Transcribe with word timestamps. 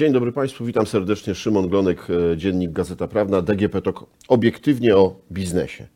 Dzień 0.00 0.12
dobry 0.12 0.32
Państwu, 0.32 0.64
witam 0.64 0.86
serdecznie. 0.86 1.34
Szymon 1.34 1.68
Glonek, 1.68 2.06
e, 2.32 2.36
Dziennik 2.36 2.72
Gazeta 2.72 3.08
Prawna, 3.08 3.42
DGP 3.42 3.82
TOK, 3.82 4.06
obiektywnie 4.28 4.96
o 4.96 5.14
biznesie. 5.32 5.86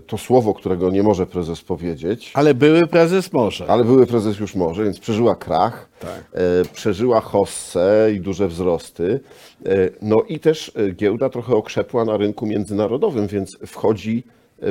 to 0.00 0.18
słowo, 0.18 0.54
którego 0.54 0.90
nie 0.90 1.02
może 1.02 1.26
prezes 1.26 1.62
powiedzieć. 1.62 2.32
Ale 2.34 2.54
były 2.54 2.86
prezes 2.86 3.32
może. 3.32 3.66
Ale 3.66 3.84
były 3.84 4.06
prezes 4.06 4.38
już 4.38 4.54
może, 4.54 4.84
więc 4.84 5.00
przeżyła 5.00 5.34
krach, 5.36 5.88
Tak. 6.00 6.24
e, 6.32 6.64
przeżyła 6.72 7.20
hossę 7.20 8.10
i 8.14 8.20
duże 8.20 8.48
wzrosty. 8.48 9.20
E, 9.66 9.70
no 10.02 10.16
i 10.28 10.40
też 10.40 10.72
e, 10.76 10.90
giełda 10.90 11.28
trochę 11.28 11.54
okrzepła 11.54 12.04
na 12.04 12.16
rynku 12.16 12.46
międzynarodowym, 12.46 13.26
więc 13.26 13.58
wchodzi 13.66 14.22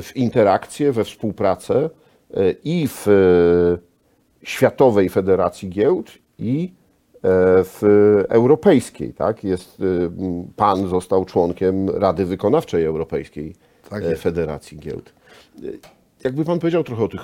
w 0.01 0.15
interakcję, 0.15 0.91
we 0.91 1.03
współpracę 1.03 1.75
e, 1.75 2.02
i 2.63 2.87
w 2.87 3.07
e, 3.07 3.11
Światowej 4.43 5.09
Federacji 5.09 5.69
Giełd 5.69 6.11
i 6.39 6.73
e, 7.15 7.19
w 7.63 7.81
europejskiej, 8.29 9.13
tak? 9.13 9.43
Jest, 9.43 9.81
e, 9.81 9.83
pan 10.55 10.87
został 10.87 11.25
członkiem 11.25 11.89
Rady 11.89 12.25
Wykonawczej 12.25 12.85
Europejskiej 12.85 13.55
Tak. 13.89 14.03
Federacji 14.17 14.77
Giełd. 14.77 15.13
Jakby 16.23 16.45
pan 16.45 16.59
powiedział 16.59 16.83
trochę 16.83 17.03
o 17.03 17.07
tych 17.07 17.21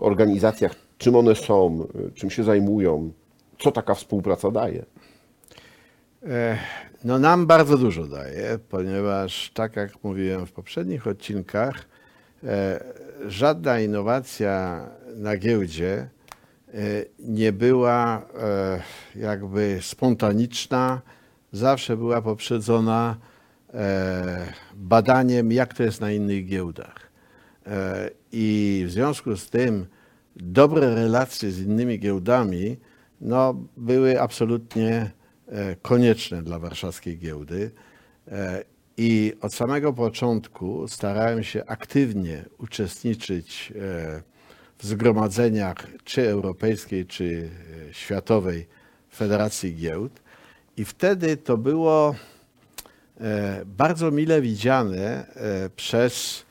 organizacjach, 0.00 0.74
czym 0.98 1.16
one 1.16 1.34
są, 1.34 1.86
czym 2.14 2.30
się 2.30 2.44
zajmują, 2.44 3.12
co 3.58 3.72
taka 3.72 3.94
współpraca 3.94 4.50
daje? 4.50 4.84
No 7.04 7.18
nam 7.18 7.46
bardzo 7.46 7.78
dużo 7.78 8.04
daje, 8.04 8.58
ponieważ 8.68 9.50
tak 9.54 9.76
jak 9.76 10.04
mówiłem 10.04 10.46
w 10.46 10.52
poprzednich 10.52 11.06
odcinkach, 11.06 11.86
żadna 13.26 13.80
innowacja 13.80 14.86
na 15.16 15.36
giełdzie 15.36 16.08
e, 16.74 16.78
nie 17.18 17.52
była 17.52 18.22
e, 18.40 18.82
jakby 19.16 19.78
spontaniczna, 19.82 21.02
zawsze 21.52 21.96
była 21.96 22.22
poprzedzona 22.22 23.16
e, 23.74 24.52
badaniem, 24.74 25.52
jak 25.52 25.74
to 25.74 25.82
jest 25.82 26.00
na 26.00 26.12
innych 26.12 26.46
giełdach. 26.46 27.10
E, 27.66 28.10
I 28.32 28.84
w 28.86 28.90
związku 28.90 29.36
z 29.36 29.50
tym 29.50 29.86
dobre 30.36 30.94
relacje 30.94 31.50
z 31.50 31.60
innymi 31.60 31.98
giełdami 31.98 32.76
no, 33.20 33.54
były 33.76 34.20
absolutnie 34.20 35.10
e, 35.48 35.76
konieczne 35.76 36.42
dla 36.42 36.58
warszawskiej 36.58 37.18
giełdy. 37.18 37.70
I 38.96 39.32
od 39.40 39.54
samego 39.54 39.92
początku 39.92 40.88
starałem 40.88 41.44
się 41.44 41.64
aktywnie 41.66 42.44
uczestniczyć 42.58 43.72
e, 43.76 44.22
w 44.78 44.86
zgromadzeniach 44.86 45.86
czy 46.04 46.28
europejskiej, 46.28 47.06
czy 47.06 47.50
e, 47.90 47.94
światowej 47.94 48.66
Federacji 49.14 49.74
Giełd. 49.74 50.22
I 50.76 50.84
wtedy 50.84 51.36
to 51.36 51.56
było 51.56 52.14
e, 53.20 53.62
bardzo 53.66 54.10
mile 54.10 54.40
widziane 54.42 55.26
przez 55.76 56.44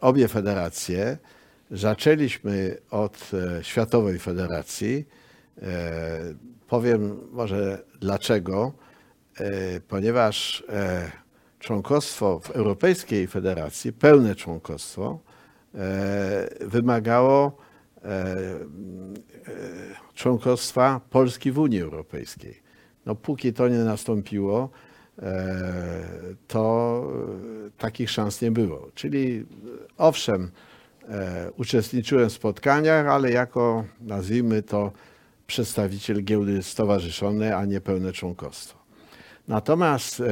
obie 0.00 0.28
federacje. 0.28 1.18
Zaczęliśmy 1.70 2.76
od 2.90 3.30
Światowej 3.62 4.18
Federacji. 4.18 5.04
Powiem 6.68 7.18
może 7.32 7.84
dlaczego. 8.00 8.72
Ponieważ 9.88 10.64
członkostwo 11.58 12.40
w 12.40 12.50
Europejskiej 12.50 13.26
Federacji, 13.26 13.92
pełne 13.92 14.34
członkostwo, 14.34 15.18
e, 15.74 16.48
wymagało 16.60 17.56
e, 18.04 18.08
e, 18.08 18.56
członkostwa 20.14 21.00
Polski 21.10 21.52
w 21.52 21.58
Unii 21.58 21.80
Europejskiej. 21.80 22.62
No 23.06 23.14
póki 23.14 23.52
to 23.52 23.68
nie 23.68 23.78
nastąpiło, 23.78 24.70
to 26.48 27.02
takich 27.78 28.10
szans 28.10 28.42
nie 28.42 28.50
było. 28.50 28.88
Czyli 28.94 29.46
owszem, 29.96 30.50
uczestniczyłem 31.56 32.30
w 32.30 32.32
spotkaniach, 32.32 33.06
ale 33.06 33.30
jako, 33.30 33.84
nazwijmy 34.00 34.62
to, 34.62 34.92
przedstawiciel 35.46 36.24
giełdy 36.24 36.62
stowarzyszonej, 36.62 37.52
a 37.52 37.64
nie 37.64 37.80
pełne 37.80 38.12
członkostwo. 38.12 38.77
Natomiast 39.48 40.20
e, 40.20 40.24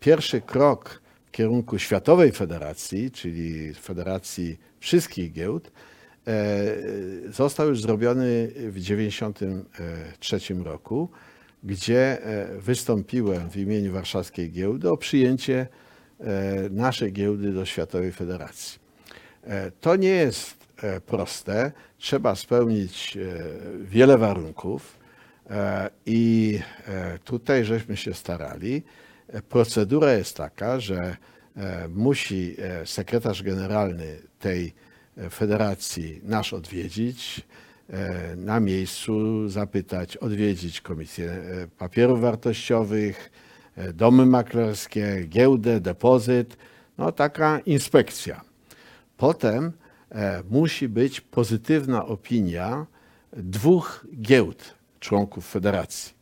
pierwszy 0.00 0.40
krok 0.40 1.00
w 1.26 1.30
kierunku 1.30 1.78
Światowej 1.78 2.32
Federacji, 2.32 3.10
czyli 3.10 3.74
Federacji 3.74 4.58
wszystkich 4.80 5.32
giełd, 5.32 5.70
e, 6.26 6.32
został 7.32 7.68
już 7.68 7.82
zrobiony 7.82 8.48
w 8.56 8.74
1993 8.74 10.54
roku, 10.64 11.08
gdzie 11.64 12.22
e, 12.22 12.58
wystąpiłem 12.58 13.50
w 13.50 13.56
imieniu 13.56 13.92
Warszawskiej 13.92 14.50
Giełdy 14.50 14.90
o 14.90 14.96
przyjęcie 14.96 15.66
naszej 16.70 17.12
giełdy 17.12 17.52
do 17.52 17.64
Światowej 17.64 18.12
Federacji. 18.12 18.78
To 19.80 19.96
nie 19.96 20.08
jest 20.08 20.56
proste. 21.06 21.72
Trzeba 21.98 22.34
spełnić 22.34 23.18
wiele 23.80 24.18
warunków 24.18 25.03
i 26.06 26.58
e, 26.86 27.18
tutaj 27.18 27.64
żeśmy 27.64 27.96
się 27.96 28.14
starali. 28.14 28.82
E, 29.28 29.42
Procedura 29.42 30.12
jest 30.12 30.36
taka, 30.36 30.80
że 30.80 31.16
e, 31.56 31.88
musi 31.88 32.56
e, 32.58 32.86
sekretarz 32.86 33.42
generalny 33.42 34.18
tej 34.38 34.74
e, 35.16 35.30
federacji 35.30 36.20
nasz 36.22 36.52
odwiedzić, 36.52 37.40
e, 37.90 38.36
na 38.36 38.60
miejscu 38.60 39.48
zapytać, 39.48 40.16
odwiedzić 40.16 40.80
Komisję 40.80 41.30
e, 41.30 41.66
Papierów 41.78 42.20
Wartościowych, 42.20 43.30
e, 43.76 43.92
domy 43.92 44.26
maklerskie, 44.26 45.24
giełdę, 45.28 45.80
depozyt. 45.80 46.56
No 46.98 47.12
taka 47.12 47.58
inspekcja. 47.58 48.40
Potem 49.16 49.72
e, 50.10 50.42
musi 50.50 50.88
być 50.88 51.20
pozytywna 51.20 52.06
opinia 52.06 52.86
dwóch 53.32 54.06
giełd 54.20 54.73
członków 55.04 55.50
federacji. 55.50 56.12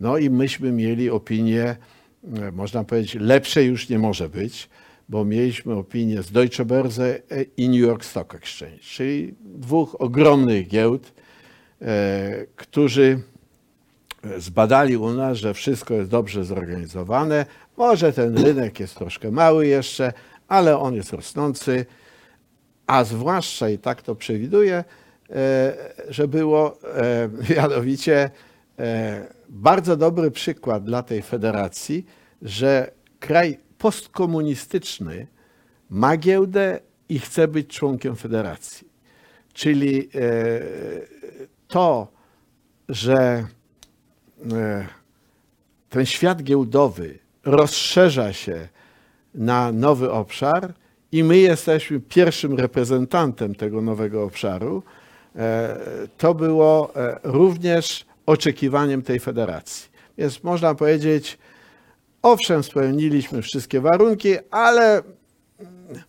No 0.00 0.18
i 0.18 0.30
myśmy 0.30 0.72
mieli 0.72 1.10
opinię, 1.10 1.76
e, 2.36 2.52
można 2.52 2.84
powiedzieć, 2.84 3.14
lepszej 3.20 3.66
już 3.66 3.88
nie 3.88 3.98
może 3.98 4.28
być, 4.28 4.68
bo 5.08 5.24
mieliśmy 5.24 5.74
opinię 5.74 6.22
z 6.22 6.32
Deutsche 6.32 6.64
Börse 6.64 7.20
i 7.56 7.68
New 7.68 7.80
York 7.80 8.04
Stock 8.04 8.34
Exchange, 8.34 8.78
czyli 8.78 9.34
dwóch 9.40 9.96
ogromnych 10.00 10.68
giełd, 10.68 11.12
e, 11.82 12.46
którzy 12.56 13.20
zbadali 14.38 14.96
u 14.96 15.12
nas, 15.12 15.38
że 15.38 15.54
wszystko 15.54 15.94
jest 15.94 16.10
dobrze 16.10 16.44
zorganizowane. 16.44 17.46
Może 17.76 18.12
ten 18.12 18.38
rynek 18.38 18.80
jest 18.80 18.94
troszkę 18.94 19.30
mały 19.30 19.66
jeszcze, 19.66 20.12
ale 20.48 20.78
on 20.78 20.94
jest 20.94 21.12
rosnący, 21.12 21.86
a 22.86 23.04
zwłaszcza 23.04 23.68
i 23.68 23.78
tak 23.78 24.02
to 24.02 24.14
przewiduję, 24.14 24.76
e, 24.76 25.03
że 26.08 26.28
było 26.28 26.78
e, 26.82 27.28
mianowicie 27.56 28.30
e, 28.78 29.26
bardzo 29.48 29.96
dobry 29.96 30.30
przykład 30.30 30.84
dla 30.84 31.02
tej 31.02 31.22
federacji, 31.22 32.06
że 32.42 32.90
kraj 33.20 33.58
postkomunistyczny 33.78 35.26
ma 35.90 36.16
giełdę 36.16 36.80
i 37.08 37.18
chce 37.18 37.48
być 37.48 37.68
członkiem 37.68 38.16
federacji. 38.16 38.88
Czyli 39.52 40.08
e, 40.14 40.30
to, 41.68 42.08
że 42.88 43.46
e, 44.52 44.86
ten 45.88 46.06
świat 46.06 46.42
giełdowy 46.42 47.18
rozszerza 47.44 48.32
się 48.32 48.68
na 49.34 49.72
nowy 49.72 50.10
obszar 50.12 50.74
i 51.12 51.24
my 51.24 51.38
jesteśmy 51.38 52.00
pierwszym 52.00 52.58
reprezentantem 52.58 53.54
tego 53.54 53.80
nowego 53.80 54.24
obszaru, 54.24 54.82
e, 54.82 55.03
to 56.18 56.34
było 56.34 56.96
e, 56.96 57.18
również 57.22 58.06
oczekiwaniem 58.26 59.02
tej 59.02 59.20
federacji. 59.20 59.90
Więc 60.18 60.42
można 60.42 60.74
powiedzieć, 60.74 61.38
owszem, 62.22 62.62
spełniliśmy 62.62 63.42
wszystkie 63.42 63.80
warunki, 63.80 64.34
ale 64.50 65.02
mm, 65.60 66.02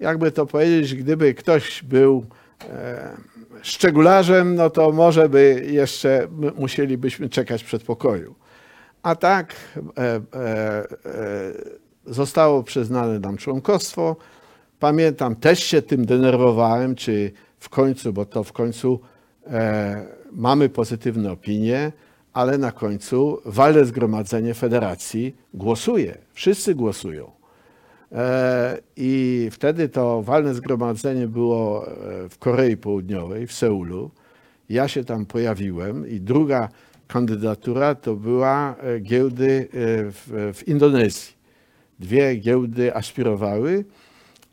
jakby 0.00 0.32
to 0.32 0.46
powiedzieć, 0.46 0.94
gdyby 0.94 1.34
ktoś 1.34 1.82
był 1.82 2.26
e, 2.68 3.16
szczegularzem, 3.62 4.54
no 4.54 4.70
to 4.70 4.92
może 4.92 5.28
by 5.28 5.66
jeszcze 5.70 6.28
musielibyśmy 6.56 7.28
czekać 7.28 7.64
przedpokoju. 7.64 8.34
A 9.02 9.16
tak 9.16 9.54
e, 9.54 10.02
e, 10.02 10.20
e, 10.36 10.82
zostało 12.06 12.62
przyznane 12.62 13.18
nam 13.18 13.36
członkostwo. 13.36 14.16
Pamiętam, 14.78 15.36
też 15.36 15.64
się 15.64 15.82
tym 15.82 16.06
denerwowałem, 16.06 16.94
czy 16.94 17.32
w 17.60 17.68
końcu, 17.68 18.12
bo 18.12 18.24
to 18.24 18.44
w 18.44 18.52
końcu 18.52 19.00
e, 19.46 20.06
mamy 20.32 20.68
pozytywne 20.68 21.32
opinie, 21.32 21.92
ale 22.32 22.58
na 22.58 22.72
końcu 22.72 23.40
walne 23.44 23.84
zgromadzenie 23.84 24.54
federacji 24.54 25.36
głosuje. 25.54 26.18
Wszyscy 26.32 26.74
głosują. 26.74 27.30
E, 28.12 28.78
I 28.96 29.48
wtedy 29.52 29.88
to 29.88 30.22
walne 30.22 30.54
zgromadzenie 30.54 31.26
było 31.28 31.86
e, 31.86 32.28
w 32.28 32.38
Korei 32.38 32.76
Południowej, 32.76 33.46
w 33.46 33.52
Seulu. 33.52 34.10
Ja 34.68 34.88
się 34.88 35.04
tam 35.04 35.26
pojawiłem 35.26 36.08
i 36.08 36.20
druga 36.20 36.68
kandydatura 37.08 37.94
to 37.94 38.14
była 38.14 38.76
e, 38.76 39.00
giełdy 39.00 39.68
e, 39.72 39.76
w, 40.10 40.52
w 40.54 40.68
Indonezji. 40.68 41.40
Dwie 41.98 42.36
giełdy 42.36 42.96
aspirowały 42.96 43.84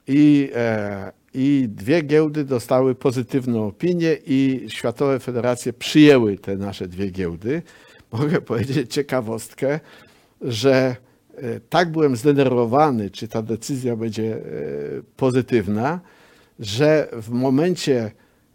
i, 0.07 0.51
e, 0.55 1.11
i 1.39 1.69
dwie 1.69 2.01
giełdy 2.01 2.43
dostały 2.43 2.95
pozytywną 2.95 3.67
opinię 3.67 4.17
i 4.25 4.65
Światowe 4.69 5.19
Federacje 5.19 5.73
przyjęły 5.73 6.37
te 6.37 6.55
nasze 6.55 6.87
dwie 6.87 7.11
giełdy. 7.11 7.61
Mogę 8.11 8.41
powiedzieć 8.41 8.93
ciekawostkę, 8.93 9.79
że 10.41 10.95
e, 11.35 11.59
tak 11.59 11.91
byłem 11.91 12.15
zdenerwowany, 12.15 13.09
czy 13.09 13.27
ta 13.27 13.41
decyzja 13.41 13.95
będzie 13.95 14.35
e, 14.35 14.41
pozytywna, 15.17 15.99
że 16.59 17.09
w 17.13 17.29
momencie, 17.29 18.11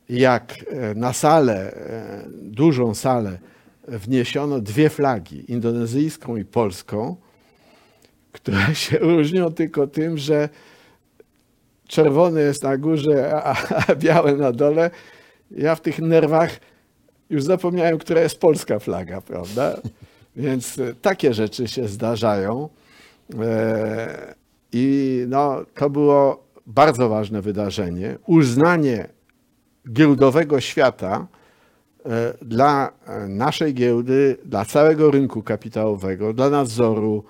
jak 0.09 0.55
e, 0.69 0.95
na 0.95 1.13
salę, 1.13 1.75
dużą 2.43 2.95
salę, 2.95 3.39
wniesiono 3.89 4.61
dwie 4.61 4.91
flagi, 4.91 5.53
indonezyjską 5.53 6.37
i 6.37 6.45
polską, 6.45 7.17
które 8.33 8.75
się 8.75 8.99
różnią 8.99 9.53
tylko 9.53 9.87
tym, 9.87 10.19
że 10.19 10.49
czerwony 11.89 12.43
jest 12.43 12.63
na 12.63 12.77
górze, 12.77 13.35
a, 13.35 13.57
a 13.89 13.95
białe 13.95 14.37
na 14.37 14.53
dole. 14.53 14.91
Ja 15.51 15.75
w 15.75 15.81
tych 15.81 15.99
nerwach 15.99 16.61
już 17.31 17.43
zapomniałem, 17.43 17.99
która 17.99 18.21
jest 18.21 18.41
polska 18.41 18.79
flaga, 18.79 19.21
prawda? 19.21 19.77
Więc 20.37 20.79
e, 20.79 20.95
takie 20.95 21.35
rzeczy 21.35 21.69
się 21.69 21.89
zdarzają. 21.89 22.69
E, 23.41 24.35
I 24.73 25.25
no, 25.29 25.65
to 25.75 25.91
było 25.91 26.45
bardzo 26.67 27.09
ważne 27.09 27.43
wydarzenie. 27.43 28.19
Uznanie 28.27 29.09
giełdowego 29.93 30.61
świata 30.61 31.27
e, 32.07 32.35
dla 32.43 32.93
naszej 33.29 33.75
giełdy, 33.75 34.37
dla 34.45 34.65
całego 34.65 35.11
rynku 35.11 35.43
kapitałowego, 35.43 36.33
dla 36.33 36.51
nadzoru. 36.51 37.25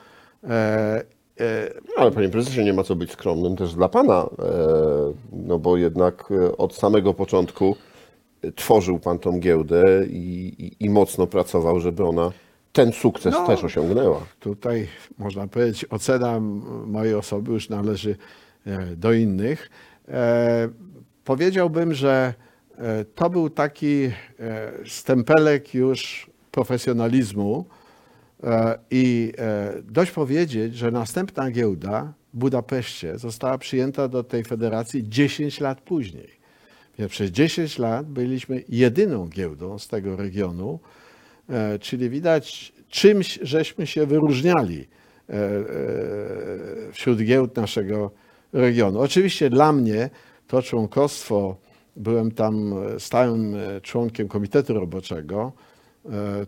E, 1.42 1.70
Ale 1.96 2.10
panie 2.10 2.28
prezesie, 2.28 2.64
nie 2.64 2.72
ma 2.72 2.82
co 2.82 2.96
być 2.96 3.12
skromnym 3.12 3.56
też 3.56 3.74
dla 3.74 3.88
pana, 3.88 4.22
e, 4.22 4.28
no 5.32 5.58
bo 5.58 5.76
jednak 5.76 6.28
e, 6.30 6.56
od 6.56 6.74
samego 6.74 7.14
początku 7.14 7.76
tworzył 8.56 8.98
pan 8.98 9.18
tą 9.18 9.40
giełdę 9.40 10.06
i, 10.06 10.54
i, 10.58 10.84
i 10.84 10.90
mocno 10.90 11.26
pracował, 11.26 11.80
żeby 11.80 12.04
ona 12.04 12.32
ten 12.72 12.92
sukces 12.92 13.34
No. 13.34 13.46
też 13.46 13.64
osiągnęła. 13.64 14.20
Tutaj 14.40 14.88
można 15.18 15.46
powiedzieć, 15.48 15.86
ocena 15.90 16.40
mojej 16.86 17.14
osoby 17.14 17.52
już 17.52 17.68
należy 17.68 18.16
do 18.96 19.12
innych. 19.12 19.70
Powiedziałbym, 21.24 21.94
że 21.94 22.34
to 23.14 23.30
był 23.30 23.50
taki 23.50 24.10
stempelek 24.86 25.74
już 25.74 26.30
profesjonalizmu 26.50 27.64
i 28.90 29.32
e, 29.38 29.72
dość 29.82 30.10
powiedzieć, 30.10 30.76
że 30.76 30.90
następna 30.90 31.50
giełda 31.50 32.12
w 32.34 32.38
Budapeszcie 32.38 33.18
została 33.18 33.58
przyjęta 33.58 34.08
do 34.08 34.24
tej 34.24 34.44
federacji 34.44 35.08
10 35.08 35.60
lat 35.60 35.80
później. 35.80 36.28
Więc 36.98 37.10
przez 37.12 37.30
10 37.30 37.78
lat 37.78 38.06
byliśmy 38.06 38.64
jedyną 38.68 39.28
giełdą 39.28 39.78
z 39.78 39.88
tego 39.88 40.16
regionu, 40.16 40.80
E, 41.48 41.78
Czyli 41.78 42.10
widać, 42.10 42.72
czymś 42.88 43.38
żeśmy 43.42 43.86
się 43.86 44.06
wyróżniali 44.06 44.88
e, 45.28 45.34
e, 45.34 45.62
wśród 46.92 47.18
giełd 47.18 47.56
naszego 47.56 48.10
regionu. 48.52 49.00
Oczywiście 49.00 49.50
dla 49.50 49.72
mnie 49.72 50.10
to 50.46 50.62
członkostwo, 50.62 51.56
byłem 51.96 52.30
tam 52.30 52.74
e, 52.78 53.00
stałym 53.00 53.54
e, 53.54 53.80
członkiem 53.80 54.28
Komitetu 54.28 54.74
Roboczego, 54.74 55.52
e, 55.56 55.71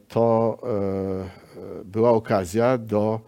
to 0.09 0.59
e, 0.63 0.69
e, 0.71 1.85
była 1.85 2.11
okazja 2.11 2.79
do 2.79 3.21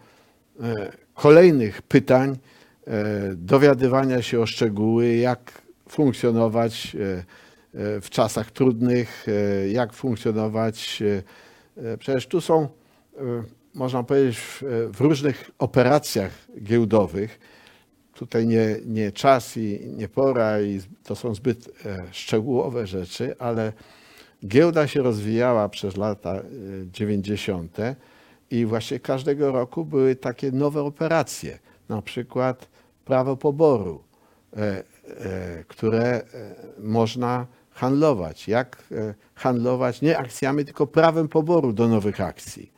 e, 0.59 0.91
kolejnych 1.13 1.81
pytań, 1.81 2.37
e, 2.87 2.93
dowiadywania 3.35 4.21
się 4.21 4.39
o 4.39 4.45
szczegóły, 4.45 5.15
jak 5.15 5.61
funkcjonować 5.89 6.95
e, 6.95 7.17
e, 7.17 8.01
w 8.01 8.09
czasach 8.09 8.51
trudnych, 8.51 9.25
e, 9.27 9.69
jak 9.69 9.93
funkcjonować. 9.93 11.03
e, 11.77 11.91
e, 11.91 11.97
Przecież 11.97 12.27
tu 12.27 12.41
są, 12.41 12.63
e, 12.63 12.67
można 13.73 14.03
powiedzieć, 14.03 14.37
w, 14.39 15.01
różnych 15.01 15.51
operacjach 15.59 16.31
giełdowych. 16.63 17.39
Tutaj 18.13 18.47
nie, 18.47 18.75
nie 18.85 19.11
czas 19.11 19.57
i 19.57 19.79
nie 19.97 20.07
pora, 20.09 20.61
i 20.61 20.81
to 21.03 21.15
są 21.15 21.35
zbyt 21.35 21.85
e, 21.85 22.03
szczegółowe 22.11 22.87
rzeczy, 22.87 23.35
ale 23.39 23.73
giełda 24.45 24.87
się 24.87 25.01
rozwijała 25.01 25.69
przez 25.69 25.97
lata 25.97 26.35
e, 26.35 26.43
90. 26.91 27.77
i 28.51 28.65
właśnie 28.65 28.99
każdego 28.99 29.51
roku 29.51 29.85
były 29.85 30.15
takie 30.15 30.51
nowe 30.51 30.81
operacje, 30.81 31.59
na 31.89 32.01
przykład 32.01 32.67
prawo 33.05 33.37
poboru, 33.37 34.03
e, 34.57 34.59
e, 34.59 34.83
które 35.67 36.03
e, 36.03 36.23
można 36.79 37.45
handlować. 37.71 38.47
Jak 38.47 38.83
handlować 39.35 40.01
nie 40.01 40.17
akcjami, 40.17 40.65
tylko 40.65 40.87
prawem 40.87 41.27
poboru 41.27 41.73
do 41.73 41.87
nowych 41.87 42.21
akcji. 42.21 42.71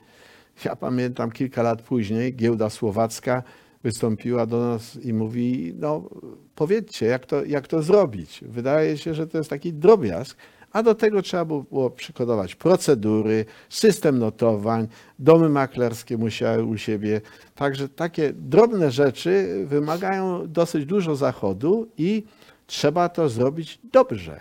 Ja 0.66 0.76
pamiętam 0.76 1.32
kilka 1.32 1.62
lat 1.64 1.82
później 1.82 2.36
giełda 2.36 2.70
słowacka 2.70 3.44
wystąpiła 3.84 4.46
do 4.46 4.60
nas 4.60 4.96
i 4.96 5.14
mówi, 5.14 5.74
no 5.80 6.10
powiedzcie, 6.56 7.06
jak 7.06 7.26
to, 7.26 7.46
jak 7.46 7.68
to 7.68 7.82
zrobić. 7.82 8.44
Wydaje 8.48 8.98
się, 8.98 9.14
że 9.14 9.28
to 9.28 9.38
jest 9.38 9.50
taki 9.50 9.74
drobiazg, 9.74 10.38
a 10.71 10.83
do 10.83 10.95
tego 10.95 11.21
trzeba 11.21 11.45
było 11.45 11.89
przygotować 11.89 12.56
procedury, 12.56 13.45
system 13.69 14.19
notowań, 14.19 14.88
domy 15.19 15.49
maklerskie 15.49 16.18
musiały 16.18 16.64
u 16.64 16.78
siebie. 16.78 17.21
Także 17.56 17.90
takie 17.90 18.33
drobne 18.33 18.92
rzeczy 18.92 19.64
wymagają 19.68 20.47
dosyć 20.47 20.85
dużo 20.85 21.16
zachodu 21.16 21.88
i 21.97 22.23
trzeba 22.68 23.09
to 23.09 23.30
zrobić 23.30 23.80
dobrze. 23.92 24.40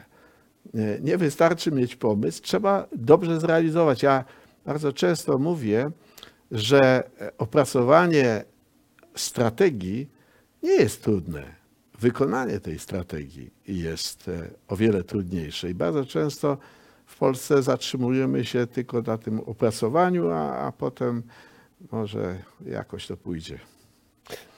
Nie- 1.01 1.19
wystarczy 1.19 1.73
mieć 1.73 1.97
pomysł, 1.97 2.43
trzeba 2.43 2.87
dobrze 2.93 3.41
zrealizować. 3.41 4.03
Ja 4.03 4.25
bardzo 4.67 4.93
często 4.93 5.39
mówię, 5.39 5.91
że 6.51 7.11
opracowanie 7.39 8.45
strategii 9.15 10.09
nie 10.63 10.73
jest 10.73 11.03
trudne. 11.03 11.58
Wykonanie 11.99 12.61
tej 12.61 12.79
strategii 12.79 13.51
jest 13.69 14.29
e, 14.29 14.49
o 14.69 14.77
wiele 14.77 15.05
trudniejsze 15.05 15.71
i 15.71 15.75
bardzo 15.75 16.05
często 16.05 16.57
w 17.07 17.19
Polsce 17.19 17.63
zatrzymujemy 17.63 18.45
się 18.45 18.67
tylko 18.67 19.03
na 19.03 19.19
tym 19.19 19.41
opracowaniu, 19.41 20.31
a, 20.31 20.57
a 20.57 20.73
potem 20.73 21.23
może 21.93 22.37
jakoś 22.67 23.07
to 23.07 23.17
pójdzie. 23.17 23.59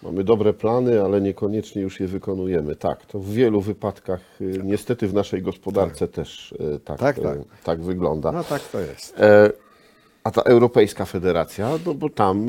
Mamy 0.03 0.25
dobre 0.25 0.53
plany, 0.53 1.03
ale 1.03 1.21
niekoniecznie 1.21 1.83
już 1.83 2.01
je 2.01 2.07
wykonujemy. 2.07 2.77
Tak, 2.77 3.07
to 3.07 3.19
w 3.19 3.31
wielu 3.31 3.61
wypadkach 3.61 4.21
y, 4.41 4.61
niestety 4.65 5.09
w 5.09 5.15
naszej 5.15 5.43
gospodarce 5.43 6.09
też 6.09 6.53
y, 6.53 6.81
tak, 6.85 6.99
Tak, 6.99 7.21
tak. 7.21 7.39
tak 7.65 7.83
wygląda. 7.83 8.33
No 8.33 8.45
tak 8.45 8.63
to 8.63 8.81
jest. 8.81 9.19
E, 9.19 9.51
A 10.25 10.31
ta 10.31 10.43
Europejska 10.43 11.05
Federacja, 11.05 11.71
no 11.87 11.95
bo 11.95 12.09
tam 12.11 12.47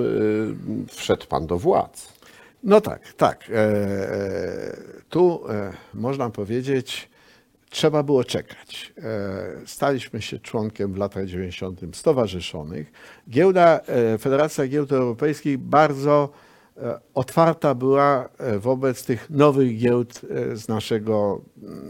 wszedł 0.88 1.27
pan 1.27 1.48
do 1.48 1.57
władz. 1.57 2.13
No 2.63 2.81
tak, 2.81 3.13
tak. 3.13 3.49
E, 3.49 3.53
e, 3.53 4.77
tu 5.09 5.41
e, 5.49 5.73
można 5.93 6.29
powiedzieć, 6.29 7.09
trzeba 7.69 8.03
było 8.03 8.23
czekać. 8.23 8.93
E, 8.97 9.03
staliśmy 9.65 10.21
się 10.21 10.39
członkiem 10.39 10.93
w 10.93 10.97
latach 10.97 11.25
90. 11.25 11.81
stowarzyszonych. 11.93 12.91
Giełda, 13.29 13.79
e, 13.79 14.17
Federacja 14.17 14.67
Giełd 14.67 14.91
Europejskich 14.91 15.57
bardzo 15.57 16.29
otwarta 17.13 17.75
była 17.75 18.29
wobec 18.59 19.05
tych 19.05 19.29
nowych 19.29 19.77
giełd 19.77 20.21
z, 20.53 20.67
naszego, 20.67 21.41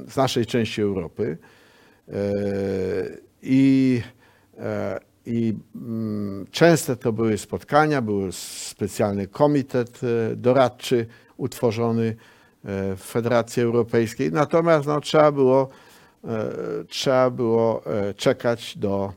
z 0.07 0.15
naszej 0.15 0.45
części 0.45 0.81
Europy. 0.81 1.37
I, 3.41 4.01
i 5.25 5.53
mm, 5.75 6.45
częste 6.51 6.95
to 6.95 7.13
były 7.13 7.37
spotkania, 7.37 8.01
był 8.01 8.31
specjalny 8.31 9.27
komitet 9.27 10.01
e, 10.03 10.35
doradczy 10.35 11.05
utworzony 11.37 12.05
e, 12.05 12.15
w 12.95 13.01
Federacji 13.01 13.63
Europejskiej. 13.63 14.31
Natomiast 14.31 14.87
no, 14.87 15.01
trzeba 15.01 15.31
było 15.31 15.69
trzeba 16.87 17.29
było 17.29 17.85
e, 17.85 18.13
czekać 18.13 18.77
do, 18.77 19.13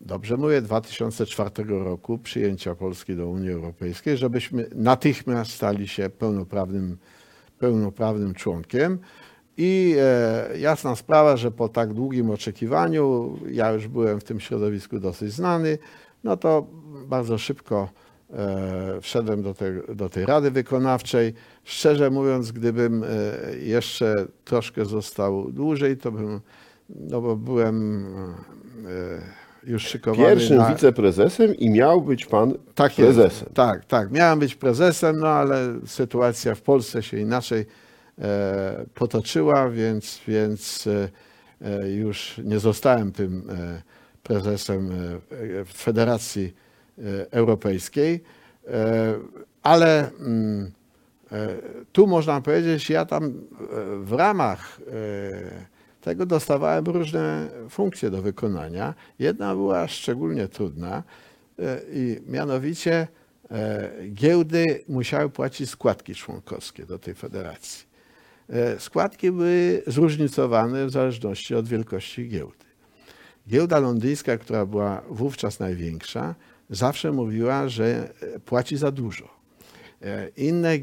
dobrze 0.00 0.36
mówię, 0.36 0.62
2004 0.62 1.50
roku 1.68 2.18
przyjęcia 2.18 2.74
Polski 2.74 3.16
do 3.16 3.28
Unii 3.28 3.50
Europejskiej, 3.50 4.16
żebyśmy 4.16 4.68
natychmiast 4.74 5.50
stali 5.50 5.88
się 5.88 6.10
pełnoprawnym, 6.10 6.96
pełnoprawnym 7.58 8.34
członkiem. 8.34 8.98
I 9.56 9.96
e, 9.98 10.58
jasna 10.58 10.96
sprawa, 10.96 11.36
że 11.36 11.50
po 11.50 11.68
tak 11.68 11.92
długim 11.92 12.30
oczekiwaniu, 12.30 13.38
ja 13.50 13.72
już 13.72 13.88
byłem 13.88 14.20
w 14.20 14.24
tym 14.24 14.40
środowisku 14.40 14.98
dosyć 14.98 15.32
znany, 15.32 15.78
no 16.24 16.36
to 16.36 16.66
bardzo 17.06 17.38
szybko 17.38 17.88
e, 18.30 19.00
wszedłem 19.00 19.42
do, 19.42 19.54
te, 19.54 19.94
do 19.94 20.08
tej 20.08 20.26
Rady 20.26 20.50
Wykonawczej. 20.50 21.34
Szczerze 21.64 22.10
mówiąc, 22.10 22.52
gdybym 22.52 23.04
e, 23.04 23.06
jeszcze 23.56 24.26
troszkę 24.44 24.84
został 24.84 25.52
dłużej, 25.52 25.96
to 25.96 26.12
bym, 26.12 26.40
no 26.88 27.20
bo 27.20 27.36
byłem 27.36 28.06
już 29.64 29.82
szykowany 29.82 30.28
Pierwszym 30.28 30.56
na... 30.56 30.74
wiceprezesem 30.74 31.54
i 31.54 31.70
miał 31.70 32.02
być 32.02 32.26
pan 32.26 32.54
Tak 32.74 32.98
jest. 32.98 33.16
prezesem. 33.16 33.48
Tak, 33.54 33.84
tak. 33.84 34.10
Miałem 34.10 34.38
być 34.38 34.54
prezesem, 34.54 35.18
no 35.18 35.28
ale 35.28 35.74
sytuacja 35.86 36.54
w 36.54 36.62
Polsce 36.62 37.02
się 37.02 37.18
inaczej 37.18 37.66
potoczyła, 38.94 39.70
więc, 39.70 40.20
więc 40.28 40.86
e, 40.86 41.08
e, 41.60 41.90
już 41.90 42.40
nie 42.44 42.58
zostałem 42.58 43.12
tym 43.12 43.50
e, 43.50 43.82
prezesem 44.22 44.90
e, 44.90 45.64
Federacji 45.64 46.54
e, 46.98 47.02
Europejskiej. 47.32 48.22
E, 48.66 49.14
ale 49.62 50.10
mm, 50.10 50.72
e, 51.32 51.48
tu 51.92 52.06
można 52.06 52.40
powiedzieć, 52.40 52.90
ja 52.90 53.04
tam 53.04 53.24
e, 53.24 53.30
w 54.04 54.12
ramach 54.12 54.80
e, 54.80 55.72
tego 56.00 56.26
dostawałem 56.26 56.84
różne 56.84 57.48
funkcje 57.70 58.10
do 58.10 58.22
wykonania. 58.22 58.94
Jedna 59.18 59.54
była 59.54 59.88
szczególnie 59.88 60.48
trudna 60.48 61.02
e, 61.58 61.80
i 61.92 62.20
mianowicie 62.26 63.08
e, 63.50 63.90
giełdy 64.08 64.84
musiały 64.88 65.30
płacić 65.30 65.70
składki 65.70 66.14
członkowskie 66.14 66.86
do 66.86 66.98
tej 66.98 67.14
federacji. 67.14 67.91
E, 68.48 68.80
Składki 68.80 69.32
były 69.32 69.82
zróżnicowane 69.86 70.86
w 70.86 70.90
zależności 70.90 71.54
od 71.54 71.68
wielkości 71.68 72.28
giełdy. 72.28 72.64
Giełda 73.48 73.78
londyńska, 73.78 74.38
która 74.38 74.66
była 74.66 75.02
wówczas 75.10 75.60
największa, 75.60 76.34
zawsze 76.70 77.12
mówiła, 77.12 77.68
że 77.68 78.12
e, 78.20 78.40
płaci 78.40 78.76
za 78.76 78.90
dużo. 78.90 79.28
E, 80.02 80.28
Inne, 80.36 80.78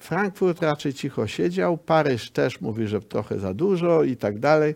Frankfurt 0.00 0.62
raczej 0.62 0.94
cicho 0.94 1.26
siedział, 1.26 1.78
Paryż 1.78 2.30
też 2.30 2.60
mówi, 2.60 2.86
że 2.86 3.00
trochę 3.00 3.38
za 3.38 3.54
dużo 3.54 4.02
i 4.02 4.16
tak 4.16 4.38
dalej. 4.38 4.74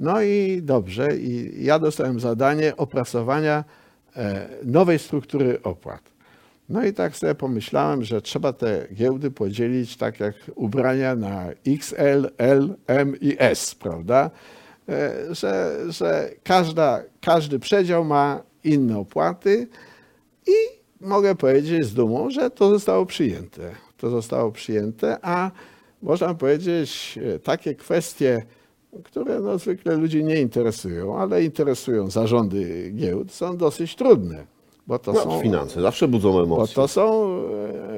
No 0.00 0.22
i 0.22 0.62
dobrze, 0.62 1.16
i 1.16 1.64
ja 1.64 1.78
dostałem 1.78 2.20
zadanie 2.20 2.76
opracowania 2.76 3.64
nowej 4.64 4.98
struktury 4.98 5.62
opłat. 5.62 6.11
No 6.72 6.84
i 6.84 6.92
tak 6.92 7.16
sobie 7.16 7.34
pomyślałem, 7.34 8.04
że 8.04 8.22
trzeba 8.22 8.52
te 8.52 8.86
giełdy 8.94 9.30
podzielić 9.30 9.96
tak 9.96 10.20
jak 10.20 10.34
ubrania 10.54 11.16
na 11.16 11.46
XL, 11.66 12.30
L, 12.38 12.74
M 12.86 13.16
i 13.20 13.36
S, 13.38 13.74
prawda? 13.74 14.30
E, 14.88 15.34
Że, 15.34 15.78
że 15.88 16.30
każda, 16.44 17.02
każdy 17.20 17.58
przedział 17.58 18.04
ma 18.04 18.42
inne 18.64 18.98
opłaty 18.98 19.68
i 20.46 20.52
mogę 21.00 21.34
powiedzieć 21.34 21.86
z 21.86 21.94
dumą, 21.94 22.30
że 22.30 22.50
to 22.50 22.70
zostało 22.70 23.06
przyjęte. 23.06 23.70
To 23.96 24.10
zostało 24.10 24.52
przyjęte, 24.52 25.18
a 25.22 25.50
można 26.02 26.34
powiedzieć 26.34 27.18
e, 27.34 27.38
takie 27.38 27.74
kwestie, 27.74 28.42
które 29.04 29.40
no 29.40 29.58
zwykle 29.58 29.96
ludzi 29.96 30.24
nie 30.24 30.40
interesują, 30.40 31.18
ale 31.18 31.44
interesują 31.44 32.10
zarządy 32.10 32.90
giełd, 32.90 33.32
są 33.32 33.56
dosyć 33.56 33.96
trudne. 33.96 34.46
Bo 34.86 34.98
to 34.98 35.12
No, 35.12 35.20
są 35.22 35.40
finanse 35.40 35.82
zawsze 35.82 36.08
budzą 36.08 36.32
bo 36.32 36.42
emocje. 36.42 36.74
to 36.74 36.88
są, 36.88 37.28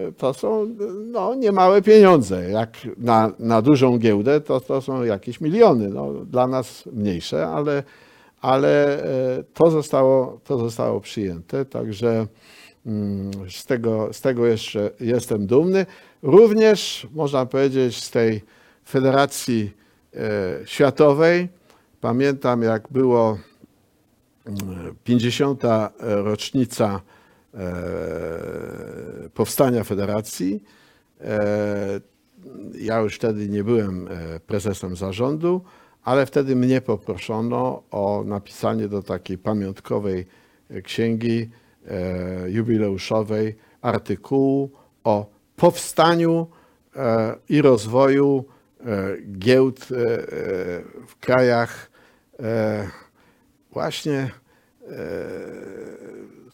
e, 0.08 0.12
to 0.12 0.34
są 0.34 0.74
no, 1.06 1.34
niemałe 1.34 1.82
pieniądze. 1.82 2.50
Jak 2.50 2.76
na, 2.96 3.32
na 3.38 3.62
dużą 3.62 3.98
giełdę, 3.98 4.40
to, 4.40 4.60
to 4.60 4.80
są 4.80 5.02
jakieś 5.04 5.40
miliony. 5.40 5.88
No, 5.88 6.12
dla 6.12 6.46
nas 6.46 6.86
mniejsze, 6.92 7.46
ale, 7.48 7.82
ale 8.40 9.02
e, 9.04 9.44
to, 9.54 9.70
zostało, 9.70 10.40
to 10.44 10.58
zostało 10.58 11.00
przyjęte. 11.00 11.64
Także 11.64 12.26
mm, 12.86 13.30
z 13.50 13.64
tego, 13.66 14.08
z 14.12 14.20
tego 14.20 14.46
jeszcze 14.46 14.90
jestem 15.00 15.46
dumny. 15.46 15.86
Również 16.22 17.06
można 17.14 17.46
powiedzieć 17.46 18.02
z 18.04 18.10
tej 18.10 18.42
Federacji 18.88 19.70
e, 20.14 20.18
Światowej. 20.66 21.48
Pamiętam, 22.00 22.62
jak 22.62 22.88
było 22.90 23.38
50. 25.04 25.62
rocznica 26.00 27.00
e, 27.54 27.58
powstania 29.34 29.84
federacji. 29.84 30.62
E, 31.20 32.00
Ja 32.78 32.98
już 33.00 33.14
wtedy 33.16 33.48
nie 33.48 33.64
byłem 33.64 34.08
e, 34.08 34.40
prezesem 34.40 34.96
zarządu, 34.96 35.60
ale 36.02 36.26
wtedy 36.26 36.56
mnie 36.56 36.80
poproszono 36.80 37.82
o 37.90 38.22
napisanie 38.26 38.88
do 38.88 39.02
takiej 39.02 39.38
pamiątkowej 39.38 40.26
księgi 40.84 41.50
e, 41.86 42.50
jubileuszowej 42.50 43.56
artykułu 43.82 44.70
o 45.04 45.30
powstaniu 45.56 46.46
e, 46.96 47.34
i 47.48 47.62
rozwoju 47.62 48.44
e, 48.80 48.84
giełd 49.38 49.80
e, 49.90 49.96
e, 49.96 50.22
w 51.06 51.16
krajach 51.20 51.90
e, 52.40 52.88
właśnie 53.74 54.30
e, 54.88 54.90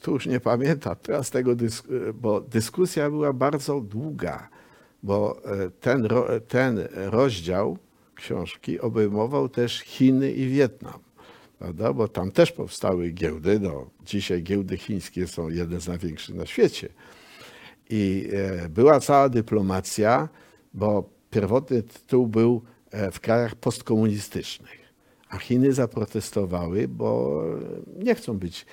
tu 0.01 0.13
już 0.13 0.27
nie 0.27 0.41
pamiętam 0.41 0.97
teraz 1.03 1.31
tego, 1.31 1.53
dysk- 1.57 2.13
bo 2.13 2.41
dyskusja 2.41 3.11
była 3.11 3.33
bardzo 3.33 3.81
długa, 3.81 4.49
bo 5.03 5.41
e, 5.45 5.71
ten, 5.71 6.09
ten 6.49 6.89
rozdział 6.95 7.79
książki 8.15 8.81
obejmował 8.81 9.49
też 9.49 9.81
Chiny 9.81 10.33
i 10.33 10.49
Wietnam, 10.49 11.01
prawda? 11.59 11.93
bo 11.93 12.09
tam 12.09 12.31
też 12.31 12.53
powstały 12.53 13.11
giełdy. 13.11 13.61
No, 13.61 13.91
dzisiaj 14.05 14.43
giełdy 14.43 14.77
chińskie 14.77 15.27
są 15.27 15.49
jedne 15.49 15.81
z 15.81 15.89
największych 15.89 16.35
na 16.35 16.47
świecie. 16.47 16.89
I 17.91 18.29
e, 18.33 18.69
była 18.69 19.01
cała 19.01 19.29
dyplomacja, 19.29 20.29
bo 20.75 21.11
pierwotny 21.31 21.83
tytuł 21.83 22.27
był 22.27 22.63
e, 22.91 23.11
w 23.11 23.21
krajach 23.21 23.55
postkomunistycznych. 23.55 24.80
A 25.31 25.39
Chiny 25.39 25.73
zaprotestowały, 25.73 26.89
bo 26.89 27.43
nie 27.97 28.15
chcą 28.15 28.39
być, 28.39 28.67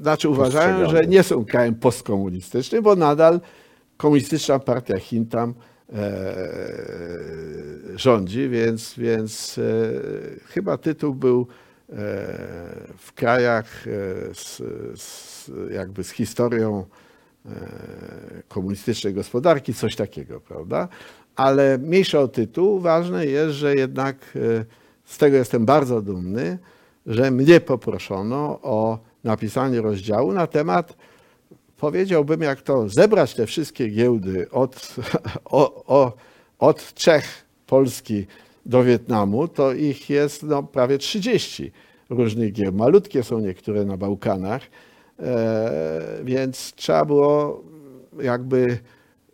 znaczy 0.00 0.28
uważają, 0.28 0.90
że 0.90 1.00
nie 1.06 1.22
są 1.22 1.44
krajem 1.44 1.74
postkomunistycznym, 1.74 2.82
bo 2.82 2.96
nadal 2.96 3.40
komunistyczna 3.96 4.58
partia 4.58 4.98
Chin 4.98 5.26
tam 5.26 5.54
e, 5.92 6.34
rządzi, 7.96 8.48
więc, 8.48 8.94
więc 8.98 9.58
e, 9.58 9.62
chyba 10.46 10.78
tytuł 10.78 11.14
był 11.14 11.40
e, 11.40 11.94
w 12.98 13.12
krajach 13.14 13.86
e, 13.86 13.90
z, 14.34 14.62
z, 15.00 15.50
jakby 15.72 16.04
z 16.04 16.10
historią 16.10 16.84
e, 17.46 17.50
komunistycznej 18.48 19.14
gospodarki, 19.14 19.74
coś 19.74 19.96
takiego, 19.96 20.40
prawda? 20.40 20.88
Ale 21.36 21.78
mniejsza 21.78 22.20
o 22.20 22.28
tytuł, 22.28 22.80
ważne 22.80 23.26
jest, 23.26 23.54
że 23.54 23.74
jednak 23.74 24.16
e, 24.36 24.64
z 25.10 25.18
tego 25.18 25.36
jestem 25.36 25.66
bardzo 25.66 26.02
dumny, 26.02 26.58
że 27.06 27.30
mnie 27.30 27.60
poproszono 27.60 28.58
o 28.62 28.98
napisanie 29.24 29.80
rozdziału 29.80 30.32
na 30.32 30.46
temat, 30.46 30.96
powiedziałbym, 31.76 32.40
jak 32.40 32.62
to 32.62 32.88
zebrać 32.88 33.34
te 33.34 33.46
wszystkie 33.46 33.88
giełdy 33.88 34.50
od, 34.50 34.94
o, 35.44 35.84
o, 35.86 36.12
od 36.58 36.94
Czech, 36.94 37.44
Polski 37.66 38.26
do 38.66 38.84
Wietnamu, 38.84 39.48
to 39.48 39.72
ich 39.72 40.10
jest 40.10 40.42
no, 40.42 40.62
prawie 40.62 40.98
30 40.98 41.72
różnych 42.10 42.52
giełd. 42.52 42.74
Malutkie 42.74 43.22
są 43.22 43.38
niektóre 43.38 43.84
na 43.84 43.96
Bałkanach, 43.96 44.62
e, 45.18 46.20
więc 46.24 46.72
trzeba 46.74 47.04
było 47.04 47.62
jakby 48.22 48.78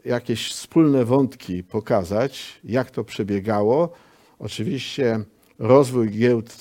jakieś 0.04 0.49
wspólne 0.52 1.04
wątki 1.04 1.64
pokazać, 1.64 2.61
jak 2.64 2.90
to 2.90 3.04
przebiegało. 3.04 3.92
Oczywiście 4.38 5.25
rozwój 5.58 6.10
giełd 6.10 6.52
e, 6.52 6.58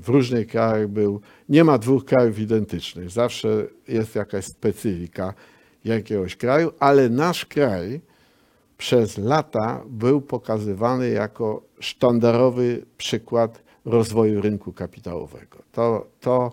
w 0.00 0.08
różnych 0.08 0.46
krajach 0.46 0.88
był, 0.88 1.20
nie 1.48 1.64
ma 1.64 1.78
dwóch 1.78 2.04
krajów 2.04 2.38
identycznych, 2.38 3.10
zawsze 3.10 3.66
jest 3.88 4.14
jakaś 4.14 4.44
specyfika 4.44 5.34
jakiegoś 5.84 6.36
kraju, 6.36 6.72
ale 6.78 7.08
nasz 7.08 7.46
kraj 7.46 8.00
przez 8.78 9.18
lata 9.18 9.82
był 9.86 10.20
pokazywany 10.20 11.10
jako 11.10 11.62
sztandarowy 11.80 12.86
przykład 12.96 13.62
rozwoju 13.84 14.40
rynku 14.40 14.72
kapitałowego. 14.72 15.58
To, 15.72 16.06
to 16.20 16.52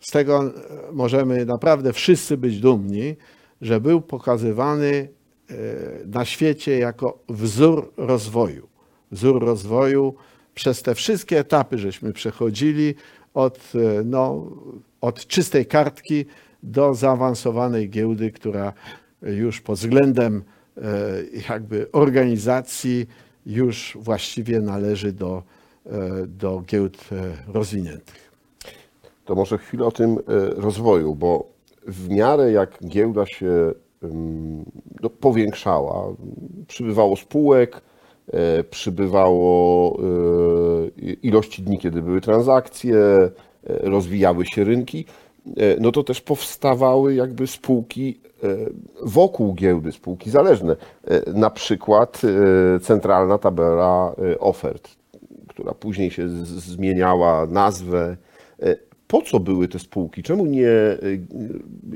z 0.00 0.10
tego 0.10 0.52
możemy 0.92 1.46
naprawdę 1.46 1.92
wszyscy 1.92 2.36
być 2.36 2.60
dumni, 2.60 3.16
że 3.60 3.80
był 3.80 4.00
pokazywany 4.00 5.08
e, 5.50 5.54
na 6.06 6.24
świecie 6.24 6.78
jako 6.78 7.18
wzór 7.28 7.92
rozwoju. 7.96 8.68
Wzór 9.10 9.44
rozwoju 9.44 10.14
przez 10.54 10.82
te 10.82 10.94
wszystkie 10.94 11.38
etapy 11.38 11.78
żeśmy 11.78 12.12
przechodzili 12.12 12.94
od, 13.34 13.58
e, 13.74 14.04
no, 14.04 14.46
od 15.00 15.26
czystej 15.26 15.66
kartki 15.66 16.24
do 16.62 16.94
zaawansowanej 16.94 17.90
giełdy, 17.90 18.30
która 18.30 18.72
już 19.22 19.60
pod 19.60 19.78
względem 19.78 20.42
e, 20.76 20.82
jakby 21.48 21.92
organizacji 21.92 23.06
już 23.46 23.98
właściwie 24.00 24.60
należy 24.60 25.12
do, 25.12 25.42
e, 25.86 26.26
do 26.26 26.62
giełd 26.66 27.08
rozwiniętych. 27.48 28.24
To 29.24 29.34
może 29.34 29.58
chwilę 29.58 29.84
o 29.84 29.90
tym 29.90 30.18
rozwoju, 30.56 31.14
bo 31.14 31.46
w 31.86 32.08
miarę 32.08 32.52
jak 32.52 32.78
giełda 32.86 33.26
się 33.26 33.72
ym, 34.02 34.64
no, 35.02 35.10
powiększała, 35.10 36.14
przybywało 36.68 37.16
spółek, 37.16 37.82
przybywało 38.70 39.98
e, 39.98 41.12
ilości 41.22 41.62
dni, 41.62 41.78
kiedy 41.78 42.02
były 42.02 42.20
transakcje, 42.20 42.96
e, 42.96 43.30
rozwijały 43.64 44.46
się 44.46 44.64
rynki, 44.64 45.04
e, 45.46 45.52
no 45.80 45.92
to 45.92 46.02
też 46.04 46.20
powstawały 46.20 47.14
jakby 47.14 47.46
spółki 47.46 48.18
e, 48.44 48.46
wokół 49.02 49.54
giełdy, 49.54 49.92
spółki 49.92 50.30
zależne. 50.30 50.76
E, 51.04 51.32
Na 51.32 51.50
przykład 51.50 52.22
e, 52.76 52.80
centralna 52.80 53.38
tabela 53.38 54.14
e, 54.32 54.38
ofert, 54.38 54.88
która 55.48 55.74
później 55.74 56.10
się 56.10 56.28
zmieniała 56.44 57.46
nazwę. 57.46 58.16
E, 58.62 58.76
Po 59.06 59.22
co 59.22 59.40
były 59.40 59.68
te 59.68 59.78
spółki? 59.78 60.22
Czemu 60.22 60.46
nie, 60.46 60.68
e, 60.68 60.98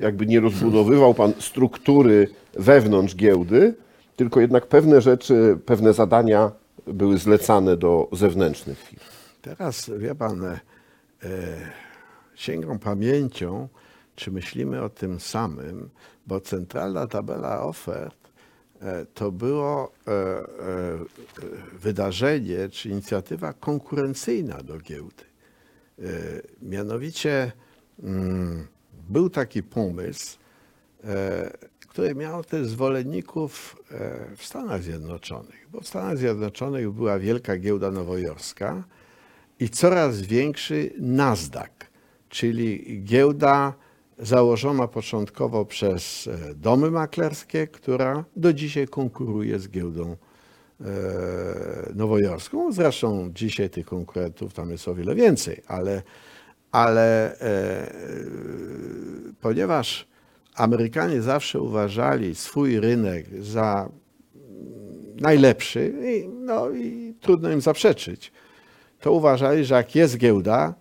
jakby 0.00 0.26
nie 0.26 0.40
rozbudowywał 0.40 1.14
Pan 1.14 1.32
struktury 1.38 2.28
wewnątrz 2.54 3.16
giełdy, 3.16 3.74
tylko 4.18 4.40
jednak 4.40 4.66
pewne 4.66 5.00
rzeczy, 5.00 5.58
pewne 5.66 5.92
zadania 5.92 6.52
były 6.86 7.18
zlecane 7.18 7.76
do 7.76 8.08
zewnętrznych 8.12 8.78
firm? 8.78 9.02
Teraz, 9.42 9.90
wie 9.98 10.14
pan, 10.14 10.44
e, 10.44 10.58
sięgam 12.34 12.78
pamięcią, 12.78 13.68
czy 14.16 14.30
myślimy 14.30 14.82
o 14.82 14.88
tym 14.88 15.20
samym, 15.20 15.90
bo 16.26 16.40
centralna 16.40 17.06
tabela 17.06 17.62
ofert 17.62 18.16
e, 18.80 19.06
to 19.14 19.32
było 19.32 19.92
e, 20.06 20.10
e, 20.12 20.44
wydarzenie, 21.72 22.68
czy 22.68 22.88
inicjatywa 22.88 23.52
konkurencyjna 23.52 24.62
do 24.62 24.78
giełdy. 24.78 25.24
E, 25.98 26.02
Mianowicie 26.62 27.52
mm, 28.02 28.66
był 29.08 29.30
taki 29.30 29.62
pomysł, 29.62 30.38
e, 31.04 31.50
który 31.98 32.14
miał 32.14 32.44
też 32.44 32.66
zwolenników 32.66 33.76
e, 33.90 34.36
w 34.36 34.46
Stanach 34.46 34.82
Zjednoczonych, 34.82 35.68
bo 35.72 35.80
w 35.80 35.88
Stanach 35.88 36.18
Zjednoczonych 36.18 36.90
była 36.90 37.18
wielka 37.18 37.56
giełda 37.56 37.90
nowojorska 37.90 38.84
i 39.60 39.68
coraz 39.68 40.20
większy 40.20 40.92
Nasdaq, 41.00 41.70
czyli 42.28 43.00
giełda 43.04 43.74
założona 44.18 44.88
początkowo 44.88 45.64
przez 45.64 46.26
e, 46.26 46.54
domy 46.54 46.90
maklerskie, 46.90 47.66
która 47.66 48.24
do 48.36 48.52
dzisiaj 48.52 48.88
konkuruje 48.88 49.58
z 49.58 49.68
giełdą 49.68 50.16
e, 50.80 50.86
nowojorską. 51.94 52.72
Zresztą 52.72 53.30
dzisiaj 53.34 53.70
tych 53.70 53.86
konkurentów 53.86 54.54
tam 54.54 54.70
jest 54.70 54.88
o 54.88 54.94
wiele 54.94 55.14
więcej, 55.14 55.62
ale, 55.66 56.02
ale 56.72 57.36
ponieważ 59.40 60.08
Amerykanie 60.58 61.22
zawsze 61.22 61.60
uważali 61.60 62.34
swój 62.34 62.80
rynek 62.80 63.26
za 63.40 63.88
najlepszy, 65.20 65.94
i, 66.04 66.28
no 66.28 66.70
i 66.70 67.14
trudno 67.20 67.50
im 67.50 67.60
zaprzeczyć, 67.60 68.32
to 69.00 69.12
uważali, 69.12 69.64
że 69.64 69.74
jak 69.74 69.94
jest 69.94 70.18
giełda, 70.18 70.74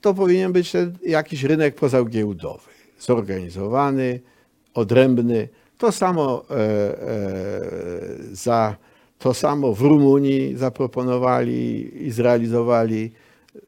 to 0.00 0.14
powinien 0.14 0.52
być 0.52 0.72
jakiś 1.06 1.44
rynek 1.44 1.74
pozagiełdowy, 1.74 2.70
zorganizowany, 2.98 4.20
odrębny. 4.74 5.48
To 5.78 5.92
samo 5.92 6.44
e, 6.50 6.54
e, 6.54 7.60
za 8.32 8.76
to 9.18 9.34
samo 9.34 9.74
w 9.74 9.80
Rumunii 9.80 10.56
zaproponowali 10.56 11.90
i 12.06 12.10
zrealizowali. 12.10 13.12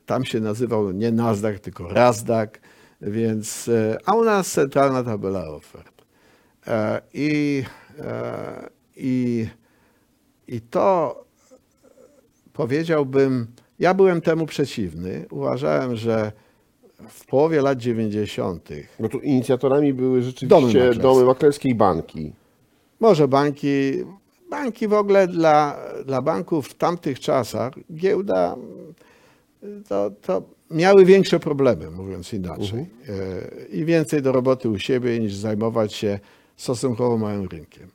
Tam 0.07 0.25
się 0.25 0.41
nazywał 0.41 0.93
nie 0.93 1.13
Nasdaq, 1.13 1.59
tylko 1.59 1.89
Razdak, 1.89 2.61
więc, 3.03 3.69
e, 3.69 3.99
a 4.05 4.15
u 4.15 4.25
nas 4.25 4.53
centralna 4.53 5.05
tabela 5.05 5.49
ofert. 5.49 6.03
E, 6.67 7.01
I, 7.15 7.63
e, 7.99 8.69
i, 8.97 9.47
I 10.49 10.61
to 10.61 11.25
powiedziałbym, 12.53 13.47
ja 13.79 13.95
byłem 13.95 14.21
temu 14.21 14.47
przeciwny. 14.47 15.27
Uważałem, 15.31 15.97
że 15.97 16.33
w 17.09 17.27
połowie 17.27 17.63
lat 17.63 17.79
90. 17.79 18.69
No 19.01 19.09
tu 19.09 19.19
inicjatorami 19.19 19.95
były 19.95 20.21
Domy 20.21 20.23
rzeczywiście 20.23 20.67
maklerskie. 20.67 21.03
domy 21.03 21.25
maklerskie 21.25 21.69
i 21.69 21.75
banki. 21.75 22.33
Może 23.01 23.29
banki, 23.29 23.93
banki 24.51 24.89
w 24.89 24.93
ogóle 24.93 25.29
dla, 25.29 25.79
dla 26.05 26.23
banków 26.23 26.69
w 26.69 26.75
tamtych 26.75 27.21
czasach, 27.21 27.73
giełda, 27.95 28.57
to, 29.89 30.11
to 30.11 30.43
miały 30.73 31.05
większe 31.05 31.41
problemy, 31.41 31.91
mówiąc 31.91 32.33
inaczej. 32.33 32.79
E, 32.81 32.87
I 33.67 33.85
więcej 33.85 34.23
do 34.23 34.33
roboty 34.33 34.69
u 34.69 34.79
siebie 34.79 35.21
niż 35.21 35.35
zajmować 35.35 35.93
się 35.95 36.19
stosunkowo 36.57 37.19
małym 37.19 37.49
rynkiem. 37.49 37.89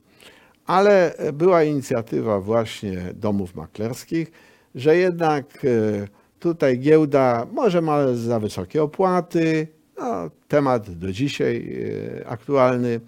Ale 0.66 1.16
była 1.34 1.64
inicjatywa 1.64 2.40
właśnie 2.40 3.02
domów 3.14 3.56
maklerskich, 3.56 4.32
że 4.76 4.98
jednak 4.98 5.46
e, 5.66 6.08
tutaj 6.40 6.80
giełda 6.80 7.48
może 7.52 7.82
ma 7.82 8.14
za 8.14 8.40
wysokie 8.40 8.84
opłaty, 8.84 9.68
no, 9.98 10.30
temat 10.48 10.92
do 10.92 11.12
dzisiaj 11.12 11.78
e, 12.22 12.28
aktualny. 12.28 13.00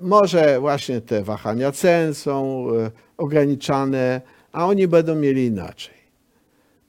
Może 0.00 0.60
właśnie 0.60 1.00
te 1.00 1.22
wahania 1.22 1.72
cen 1.72 2.14
są 2.14 2.66
ograniczane, 3.16 4.20
a 4.52 4.66
oni 4.66 4.88
będą 4.88 5.14
mieli 5.14 5.46
inaczej. 5.46 5.94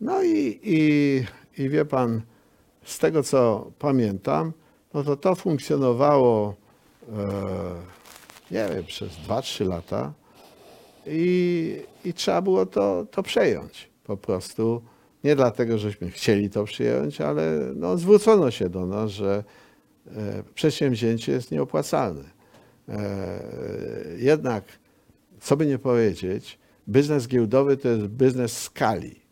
No 0.02 0.24
i, 0.24 0.60
i, 0.64 1.24
i 1.58 1.70
wie 1.70 1.86
pan, 1.86 2.22
z 2.84 3.00
tego 3.00 3.24
co 3.24 3.72
pamiętam, 3.80 4.54
no 4.94 5.04
to 5.04 5.18
to 5.18 5.36
funkcjonowało, 5.36 6.56
e, 7.10 7.16
nie 8.52 8.68
wiem, 8.76 8.84
przez 8.84 9.14
2-3 9.28 9.68
lata 9.68 10.14
i, 11.06 11.82
i 12.06 12.14
trzeba 12.14 12.42
było 12.42 12.66
to, 12.66 13.06
to 13.12 13.24
przejąć 13.24 13.90
po 14.04 14.18
prostu. 14.18 14.82
Nie 15.24 15.36
dlatego, 15.36 15.78
żeśmy 15.78 16.12
chcieli 16.12 16.50
to 16.50 16.64
przyjąć, 16.64 17.22
ale 17.22 17.60
no, 17.76 17.98
zwrócono 17.98 18.52
się 18.52 18.70
do 18.70 18.86
nas, 18.86 19.12
że 19.12 19.44
e, 20.08 20.44
przedsięwzięcie 20.56 21.32
jest 21.32 21.52
nieopłacalne. 21.52 22.24
E, 22.90 23.40
Jednak, 24.18 24.64
co 25.40 25.58
by 25.58 25.66
nie 25.66 25.80
powiedzieć, 25.80 26.60
biznes 26.90 27.28
giełdowy 27.28 27.78
to 27.78 27.88
jest 27.88 28.08
biznes 28.08 28.62
skali. 28.62 29.25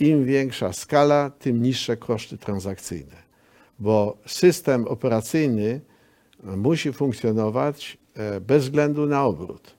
Im 0.00 0.24
większa 0.24 0.72
skala, 0.72 1.30
tym 1.30 1.62
niższe 1.62 1.96
koszty 1.96 2.38
transakcyjne, 2.38 3.16
bo 3.78 4.16
system 4.26 4.86
operacyjny 4.88 5.80
musi 6.42 6.92
funkcjonować 6.92 7.98
e, 8.14 8.40
bez 8.40 8.64
względu 8.64 9.06
na 9.06 9.24
obrót. 9.24 9.74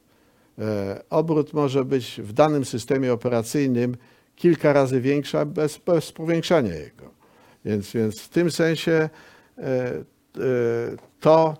E, 0.59 1.01
Obrót 1.09 1.53
może 1.53 1.85
być 1.85 2.21
w 2.23 2.33
danym 2.33 2.65
systemie 2.65 3.13
operacyjnym 3.13 3.97
kilka 4.35 4.73
razy 4.73 5.01
większa 5.01 5.45
bez, 5.45 5.77
bez 5.77 6.11
powiększania 6.11 6.75
jego. 6.75 7.11
Więc, 7.65 7.91
więc 7.91 8.21
w 8.21 8.29
tym 8.29 8.51
sensie 8.51 9.09
e, 9.57 9.91
to, 11.19 11.57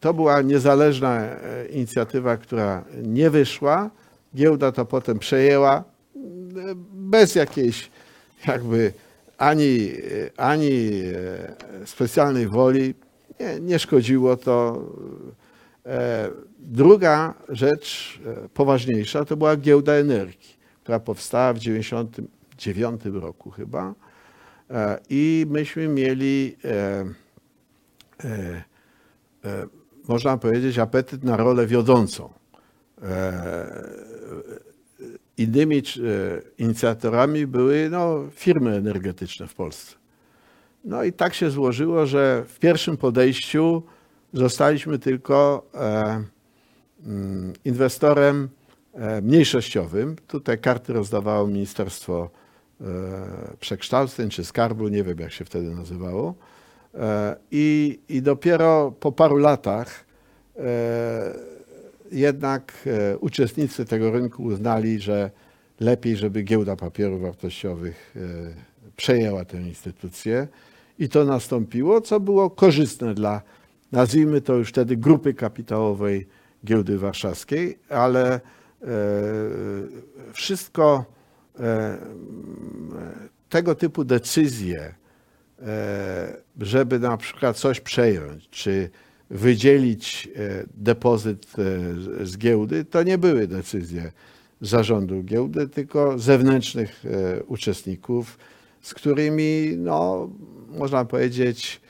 to 0.00 0.14
była 0.14 0.42
niezależna 0.42 1.28
inicjatywa, 1.70 2.36
która 2.36 2.84
nie 3.02 3.30
wyszła. 3.30 3.90
Giełda 4.34 4.72
to 4.72 4.84
potem 4.84 5.18
przejęła 5.18 5.84
bez 6.92 7.34
jakiejś 7.34 7.90
jakby 8.46 8.92
ani, 9.38 9.92
ani 10.36 10.90
e, 11.82 11.86
specjalnej 11.86 12.46
woli. 12.46 12.94
Nie, 13.40 13.60
nie 13.60 13.78
szkodziło 13.78 14.36
to. 14.36 14.84
E, 15.86 16.30
Druga 16.58 17.34
rzecz 17.48 18.20
e, 18.26 18.48
poważniejsza 18.48 19.24
to 19.24 19.36
była 19.36 19.56
giełda 19.56 19.92
energii, 19.92 20.56
która 20.82 21.00
powstała 21.00 21.52
w 21.52 21.58
1999 21.58 23.22
roku 23.22 23.50
chyba. 23.50 23.94
I 25.10 25.46
myśmy 25.50 25.88
mieli, 25.88 26.56
można 30.08 30.38
powiedzieć, 30.38 30.78
apetyt 30.78 31.24
na 31.24 31.36
rolę 31.36 31.66
wiodącą. 31.66 32.32
Innymi 35.38 35.78
e, 35.78 35.82
inicjatorami 36.58 37.46
były 37.46 37.88
no, 37.90 38.24
firmy 38.30 38.70
energetyczne 38.76 39.46
w 39.46 39.54
Polsce. 39.54 39.94
No 40.84 41.04
i 41.04 41.12
tak 41.12 41.34
się 41.34 41.50
złożyło, 41.50 42.06
że 42.06 42.44
w 42.48 42.58
pierwszym 42.58 42.96
podejściu 42.96 43.82
zostaliśmy 44.32 44.98
tylko 44.98 45.66
e, 45.74 46.22
mm, 47.06 47.52
inwestorem 47.64 48.48
e, 48.94 49.22
mniejszościowym. 49.22 50.16
Tutaj 50.28 50.58
karty 50.58 50.92
rozdawało 50.92 51.46
Ministerstwo 51.46 52.30
Przekształceń 53.60 54.30
czy 54.30 54.44
Skarbu, 54.44 54.88
nie 54.88 55.04
wiem 55.04 55.18
jak 55.18 55.32
się 55.32 55.44
wtedy 55.44 55.74
nazywało. 55.74 56.34
I, 57.50 57.98
i 58.08 58.22
dopiero 58.22 58.92
po 59.00 59.12
paru 59.12 59.36
latach 59.36 60.04
jednak 62.12 62.72
e, 62.86 63.18
uczestnicy 63.18 63.84
tego 63.84 64.10
rynku 64.10 64.42
uznali, 64.42 65.00
że 65.00 65.30
lepiej, 65.80 66.16
żeby 66.16 66.42
giełda 66.42 66.76
papierów 66.76 67.22
wartościowych 67.22 68.16
e, 68.16 68.20
przejęła 68.96 69.44
tę 69.44 69.60
instytucję. 69.60 70.48
I 70.98 71.08
to 71.08 71.24
nastąpiło, 71.24 72.00
co 72.00 72.20
było 72.20 72.50
korzystne 72.50 73.14
dla, 73.14 73.42
nazwijmy 73.92 74.40
to 74.40 74.54
już 74.54 74.68
wtedy, 74.68 74.96
grupy 74.96 75.34
kapitałowej 75.34 76.26
giełdy 76.64 76.98
warszawskiej, 76.98 77.78
ale 77.88 78.34
e, 78.34 78.40
wszystko 80.32 81.04
tego 83.48 83.74
typu 83.74 84.04
decyzje, 84.04 84.94
żeby 86.60 86.98
na 86.98 87.16
przykład 87.16 87.56
coś 87.56 87.80
przejąć, 87.80 88.48
czy 88.50 88.90
wydzielić 89.30 90.28
e, 90.36 90.64
depozyt 90.74 91.46
e, 92.20 92.26
z- 92.26 92.38
giełdy, 92.38 92.84
to 92.84 93.02
nie 93.02 93.18
były 93.18 93.46
decyzje 93.46 94.12
zarządu 94.60 95.22
giełdy, 95.22 95.68
tylko 95.68 96.18
zewnętrznych 96.18 97.04
e, 97.06 97.42
uczestników, 97.44 98.38
z 98.80 98.94
którymi, 98.94 99.74
no, 99.76 100.30
można 100.68 101.04
powiedzieć, 101.04 101.80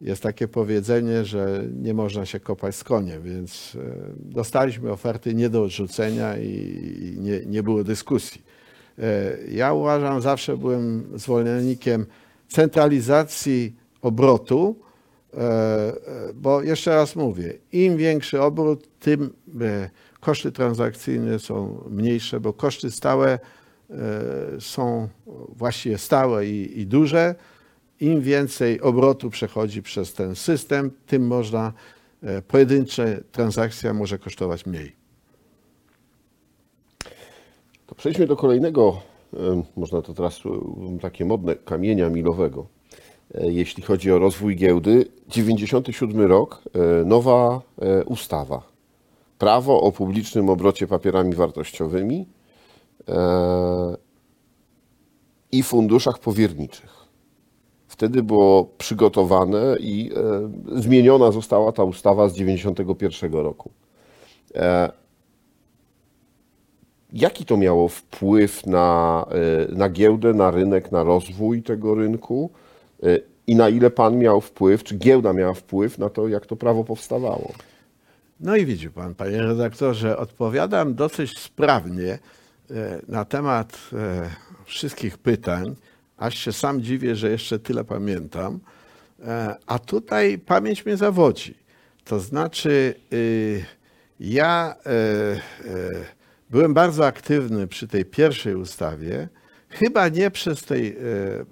jest 0.00 0.22
takie 0.22 0.48
powiedzenie, 0.48 1.24
że 1.24 1.64
nie 1.82 1.94
można 1.94 2.26
się 2.26 2.40
kopać 2.40 2.76
z 2.76 2.84
koniem, 2.84 3.22
więc 3.22 3.76
dostaliśmy 4.16 4.90
oferty 4.92 5.34
nie 5.34 5.50
do 5.50 5.62
odrzucenia 5.62 6.38
i 6.38 7.14
nie, 7.18 7.40
nie 7.46 7.62
było 7.62 7.84
dyskusji. 7.84 8.42
Ja 9.50 9.72
uważam, 9.72 10.20
zawsze 10.22 10.56
byłem 10.56 11.04
zwolennikiem 11.14 12.06
centralizacji 12.48 13.76
obrotu, 14.02 14.76
bo 16.34 16.62
jeszcze 16.62 16.90
raz 16.90 17.16
mówię, 17.16 17.58
im 17.72 17.96
większy 17.96 18.42
obrót, 18.42 18.88
tym 19.00 19.34
e, 19.60 19.90
koszty 20.20 20.52
transakcyjne 20.52 21.38
są 21.38 21.84
mniejsze, 21.90 22.40
bo 22.40 22.52
koszty 22.52 22.90
stałe 22.90 23.38
e, 23.90 23.98
są 24.60 25.08
właściwie 25.48 25.98
stałe 25.98 26.46
i, 26.46 26.80
i 26.80 26.86
duże. 26.86 27.34
Im 28.00 28.20
więcej 28.20 28.80
obrotu 28.80 29.30
przechodzi 29.30 29.82
przez 29.82 30.14
ten 30.14 30.34
system, 30.34 30.90
tym 31.06 31.26
można, 31.26 31.72
e, 32.22 32.42
pojedyncza 32.42 33.04
transakcja 33.32 33.94
może 33.94 34.18
kosztować 34.18 34.66
mniej. 34.66 34.96
To 37.86 37.94
przejdźmy 37.94 38.26
do 38.26 38.36
kolejnego, 38.36 39.00
można 39.76 40.02
to 40.02 40.14
teraz 40.14 40.40
takie 41.00 41.24
modne, 41.24 41.56
kamienia 41.56 42.10
milowego. 42.10 42.77
E, 43.34 43.52
Jeśli 43.52 43.82
chodzi 43.82 44.12
o 44.12 44.18
rozwój 44.18 44.56
giełdy, 44.56 45.06
97 45.28 46.20
rok, 46.20 46.62
e, 46.74 47.04
nowa 47.04 47.60
e, 47.80 48.04
ustawa. 48.04 48.62
Prawo 49.38 49.80
o 49.80 49.92
publicznym 49.92 50.50
obrocie 50.50 50.86
papierami 50.86 51.34
wartościowymi 51.34 52.26
i 55.52 55.62
funduszach 55.62 56.18
powierniczych. 56.18 57.08
Wtedy 57.88 58.22
było 58.22 58.64
przygotowane 58.78 59.76
i 59.80 60.10
zmieniona 60.74 61.32
została 61.32 61.72
ta 61.72 61.84
ustawa 61.84 62.28
z 62.28 62.34
91 62.34 63.32
roku. 63.32 63.70
Jaki 67.12 67.44
to 67.44 67.56
miało 67.56 67.88
wpływ 67.88 68.66
na, 68.66 69.26
na 69.72 69.88
giełdę, 69.88 70.34
na 70.34 70.50
rynek, 70.50 70.92
na 70.92 71.02
rozwój 71.02 71.62
tego 71.62 71.94
rynku 71.94 72.50
i 73.46 73.56
na 73.56 73.68
ile 73.68 73.90
pan 73.90 74.18
miał 74.18 74.40
wpływ, 74.40 74.84
czy 74.84 74.94
giełda 74.96 75.32
miała 75.32 75.54
wpływ 75.54 75.98
na 75.98 76.10
to, 76.10 76.28
jak 76.28 76.46
to 76.46 76.56
prawo 76.56 76.84
powstawało? 76.84 77.52
No 78.40 78.56
i 78.56 78.66
widzi 78.66 78.90
pan, 78.90 79.14
panie 79.14 79.42
redaktorze, 79.42 80.16
odpowiadam 80.16 80.94
dosyć 80.94 81.38
sprawnie 81.38 82.12
e, 82.12 82.18
na 83.08 83.24
temat 83.24 83.78
e, 83.92 84.30
wszystkich 84.64 85.18
pytań, 85.18 85.76
aż 86.16 86.38
się 86.38 86.52
sam 86.52 86.82
dziwię, 86.82 87.16
że 87.16 87.30
jeszcze 87.30 87.58
tyle 87.58 87.84
pamiętam. 87.84 88.60
A 89.66 89.78
tutaj 89.78 90.38
pamięć 90.38 90.86
mnie 90.86 90.96
zawodzi. 90.96 91.54
To 92.04 92.20
znaczy, 92.20 92.94
y, 93.12 93.64
ja 94.20 94.74
byłem 96.50 96.74
bardzo 96.74 97.06
aktywny 97.06 97.66
przy 97.66 97.88
tej 97.88 98.04
pierwszej 98.04 98.54
ustawie, 98.54 99.28
chyba 99.70 100.08
nie 100.08 100.30
przez 100.30 100.64
tej, 100.64 100.88
e, 100.88 100.94
e, 100.96 101.44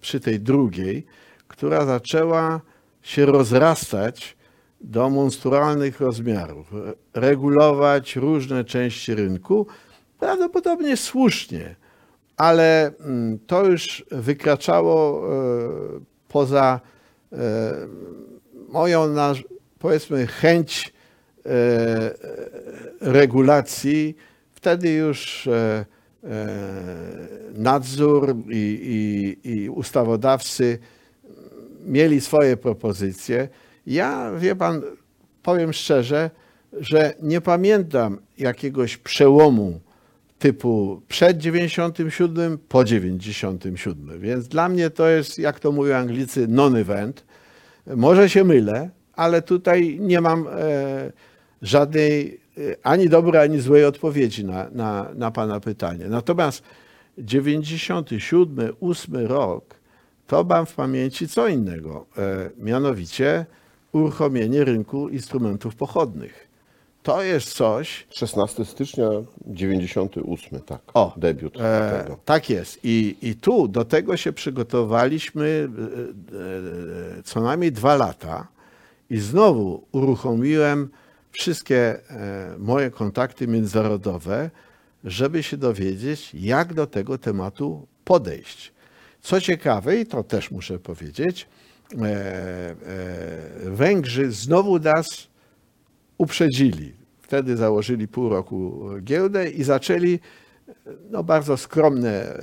przy 0.00 0.20
tej 0.20 0.40
drugiej, 0.40 1.06
która 1.48 1.84
zaczęła 1.84 2.60
się 3.02 3.26
rozrastać 3.26 4.36
do 4.80 5.10
monstrualnych 5.10 6.00
rozmiarów, 6.00 6.74
re- 6.74 6.92
regulować 7.14 8.16
różne 8.16 8.64
części 8.64 9.14
rynku, 9.14 9.66
prawdopodobnie 10.18 10.96
słusznie, 10.96 11.76
ale 12.36 12.92
mm, 13.00 13.38
to 13.46 13.64
już 13.64 14.04
wykraczało 14.10 15.26
e, 15.26 16.00
poza 16.28 16.80
moją, 18.68 19.14
powiedzmy, 19.78 20.26
chęć 20.26 20.92
regulacji. 23.00 24.16
Wtedy 24.54 24.90
już 24.92 25.48
nadzór 27.54 28.36
i, 28.50 29.36
i, 29.44 29.50
i 29.52 29.70
ustawodawcy 29.70 30.78
mieli 31.86 32.20
swoje 32.20 32.56
propozycje. 32.56 33.48
Ja, 33.86 34.32
wie 34.38 34.56
pan, 34.56 34.82
powiem 35.42 35.72
szczerze, 35.72 36.30
że 36.80 37.14
nie 37.22 37.40
pamiętam 37.40 38.18
jakiegoś 38.38 38.96
przełomu 38.96 39.80
typu 40.38 41.02
przed 41.08 41.38
97, 41.38 42.58
po 42.68 42.84
97. 42.84 44.20
Więc 44.20 44.48
dla 44.48 44.68
mnie 44.68 44.90
to 44.90 45.08
jest, 45.08 45.38
jak 45.38 45.60
to 45.60 45.72
mówią 45.72 45.96
Anglicy, 45.96 46.48
non-event. 46.48 47.24
Może 47.86 48.30
się 48.30 48.44
mylę, 48.44 48.90
ale 49.12 49.42
tutaj 49.42 49.98
nie 50.00 50.20
mam 50.20 50.46
e, 50.48 51.12
żadnej 51.62 52.34
e, 52.34 52.41
ani 52.82 53.08
dobrej, 53.08 53.42
ani 53.42 53.60
złej 53.60 53.84
odpowiedzi 53.84 54.44
na, 54.44 54.66
na, 54.72 55.08
na 55.14 55.30
Pana 55.30 55.60
pytanie. 55.60 56.06
Natomiast 56.08 56.62
97, 57.18 58.72
8 58.80 59.26
rok, 59.26 59.74
to 60.26 60.44
mam 60.44 60.66
w 60.66 60.74
pamięci 60.74 61.28
co 61.28 61.48
innego, 61.48 62.06
e, 62.18 62.50
mianowicie 62.58 63.46
uruchomienie 63.92 64.64
rynku 64.64 65.08
instrumentów 65.08 65.76
pochodnych. 65.76 66.48
To 67.02 67.22
jest 67.22 67.52
coś, 67.52 68.06
16 68.10 68.64
stycznia 68.64 69.08
98, 69.46 70.60
tak. 70.60 70.80
O, 70.94 71.12
debiut 71.16 71.56
E, 71.60 72.02
tego. 72.02 72.18
tak 72.24 72.50
jest. 72.50 72.78
I, 72.84 73.16
I 73.22 73.34
tu 73.34 73.68
do 73.68 73.84
tego 73.84 74.16
się 74.16 74.32
przygotowaliśmy 74.32 75.68
e, 76.32 77.18
e, 77.18 77.22
co 77.22 77.40
najmniej 77.40 77.72
dwa 77.72 77.96
lata 77.96 78.46
i 79.10 79.18
znowu 79.18 79.84
uruchomiłem 79.92 80.88
wszystkie 81.32 82.10
e, 82.10 82.56
moje 82.58 82.90
kontakty 82.90 83.46
międzynarodowe, 83.46 84.50
żeby 85.04 85.42
się 85.42 85.56
dowiedzieć, 85.56 86.30
jak 86.34 86.74
do 86.74 86.86
tego 86.86 87.18
tematu 87.18 87.86
podejść. 88.04 88.72
Co 89.20 89.40
ciekawe, 89.40 89.96
i 89.96 90.06
to 90.06 90.22
też 90.22 90.50
muszę 90.50 90.78
powiedzieć, 90.78 91.48
e, 91.92 92.06
e, 92.06 92.74
Węgrzy 93.70 94.32
znowu 94.32 94.78
nas 94.78 95.06
uprzedzili. 96.18 96.92
Wtedy 97.22 97.56
założyli 97.56 98.08
pół 98.08 98.28
roku 98.28 98.88
giełdę 99.00 99.50
i 99.50 99.62
zaczęli 99.62 100.18
no, 101.10 101.24
bardzo 101.24 101.56
skromne 101.56 102.38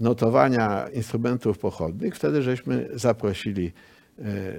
notowania 0.00 0.88
instrumentów 0.88 1.58
pochodnych. 1.58 2.16
Wtedy 2.16 2.42
żeśmy 2.42 2.88
zaprosili 2.94 3.72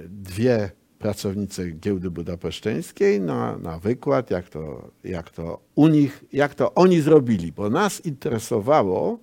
dwie 0.08 0.70
pracownice 0.98 1.70
giełdy 1.70 2.10
budapeszteńskiej 2.10 3.20
na, 3.20 3.58
na 3.58 3.78
wykład, 3.78 4.30
jak 4.30 4.48
to, 4.48 4.88
jak 5.04 5.30
to 5.30 5.60
u 5.74 5.88
nich, 5.88 6.24
jak 6.32 6.54
to 6.54 6.74
oni 6.74 7.00
zrobili, 7.00 7.52
bo 7.52 7.70
nas 7.70 8.06
interesowało 8.06 9.18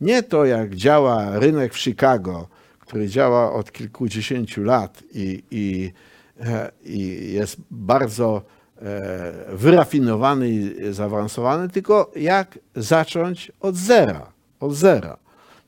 nie 0.00 0.22
to, 0.22 0.44
jak 0.44 0.74
działa 0.74 1.38
rynek 1.38 1.74
w 1.74 1.78
Chicago, 1.78 2.48
który 2.80 3.08
działa 3.08 3.52
od 3.52 3.72
kilkudziesięciu 3.72 4.62
lat 4.62 5.02
i, 5.14 5.42
i, 5.50 5.92
e, 6.40 6.70
i 6.84 7.32
jest 7.32 7.56
bardzo 7.70 8.42
e, 8.82 9.32
wyrafinowany 9.52 10.50
i 10.50 10.74
zaawansowany, 10.92 11.68
tylko 11.68 12.12
jak 12.16 12.58
zacząć 12.76 13.52
od 13.60 13.76
zera, 13.76 14.32
od 14.60 14.74
zera. 14.74 15.16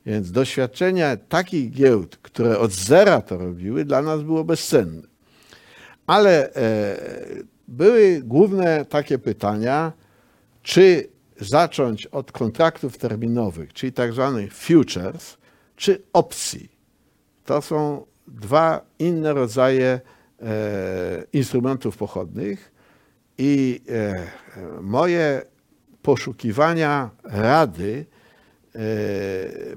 Więc 0.05 0.31
doświadczenie 0.31 1.17
takich 1.29 1.71
giełd, 1.71 2.17
które 2.21 2.59
od 2.59 2.71
zera 2.71 3.21
to 3.21 3.37
robiły, 3.37 3.85
dla 3.85 4.01
nas 4.01 4.21
było 4.21 4.43
bezcenne. 4.43 5.01
Ale 6.09 6.53
e, 6.53 6.97
były 7.67 8.21
główne 8.23 8.85
takie 8.85 9.19
pytania, 9.19 9.93
czy 10.63 11.09
zacząć 11.39 12.05
od 12.05 12.31
kontraktów 12.31 12.97
terminowych, 12.97 13.73
czyli 13.73 13.93
tak 13.93 14.13
zwanych 14.13 14.53
futures, 14.53 15.37
czy 15.75 16.01
opcji. 16.13 16.71
To 17.45 17.61
są 17.61 18.05
dwa 18.27 18.81
inne 18.99 19.33
rodzaje 19.33 19.87
e, 20.41 21.23
instrumentów 21.33 21.97
pochodnych 21.97 22.71
i 23.37 23.81
e, 23.89 24.27
moje 24.81 25.41
poszukiwania 26.01 27.09
rady 27.23 28.05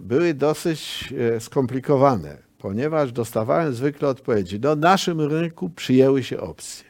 były 0.00 0.34
dosyć 0.34 1.14
skomplikowane, 1.40 2.38
ponieważ 2.62 3.12
dostawałem 3.12 3.74
zwykle 3.74 4.08
odpowiedzi, 4.08 4.60
no 4.60 4.76
naszym 4.76 5.20
rynku 5.20 5.70
przyjęły 5.70 6.22
się 6.22 6.40
opcje. 6.40 6.84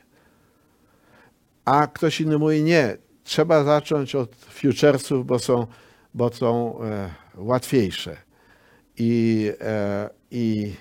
A 1.64 1.86
ktoś 1.86 2.20
inny 2.20 2.38
mówi, 2.38 2.62
nie, 2.62 2.96
trzeba 3.24 3.64
zacząć 3.64 4.14
od 4.14 4.36
futuresów, 4.36 5.26
bo 5.26 5.38
są, 5.38 5.66
bo 6.14 6.30
są 6.32 6.82
e, 6.82 7.10
łatwiejsze. 7.36 8.16
I, 8.98 9.50
e, 9.60 10.10
i, 10.30 10.74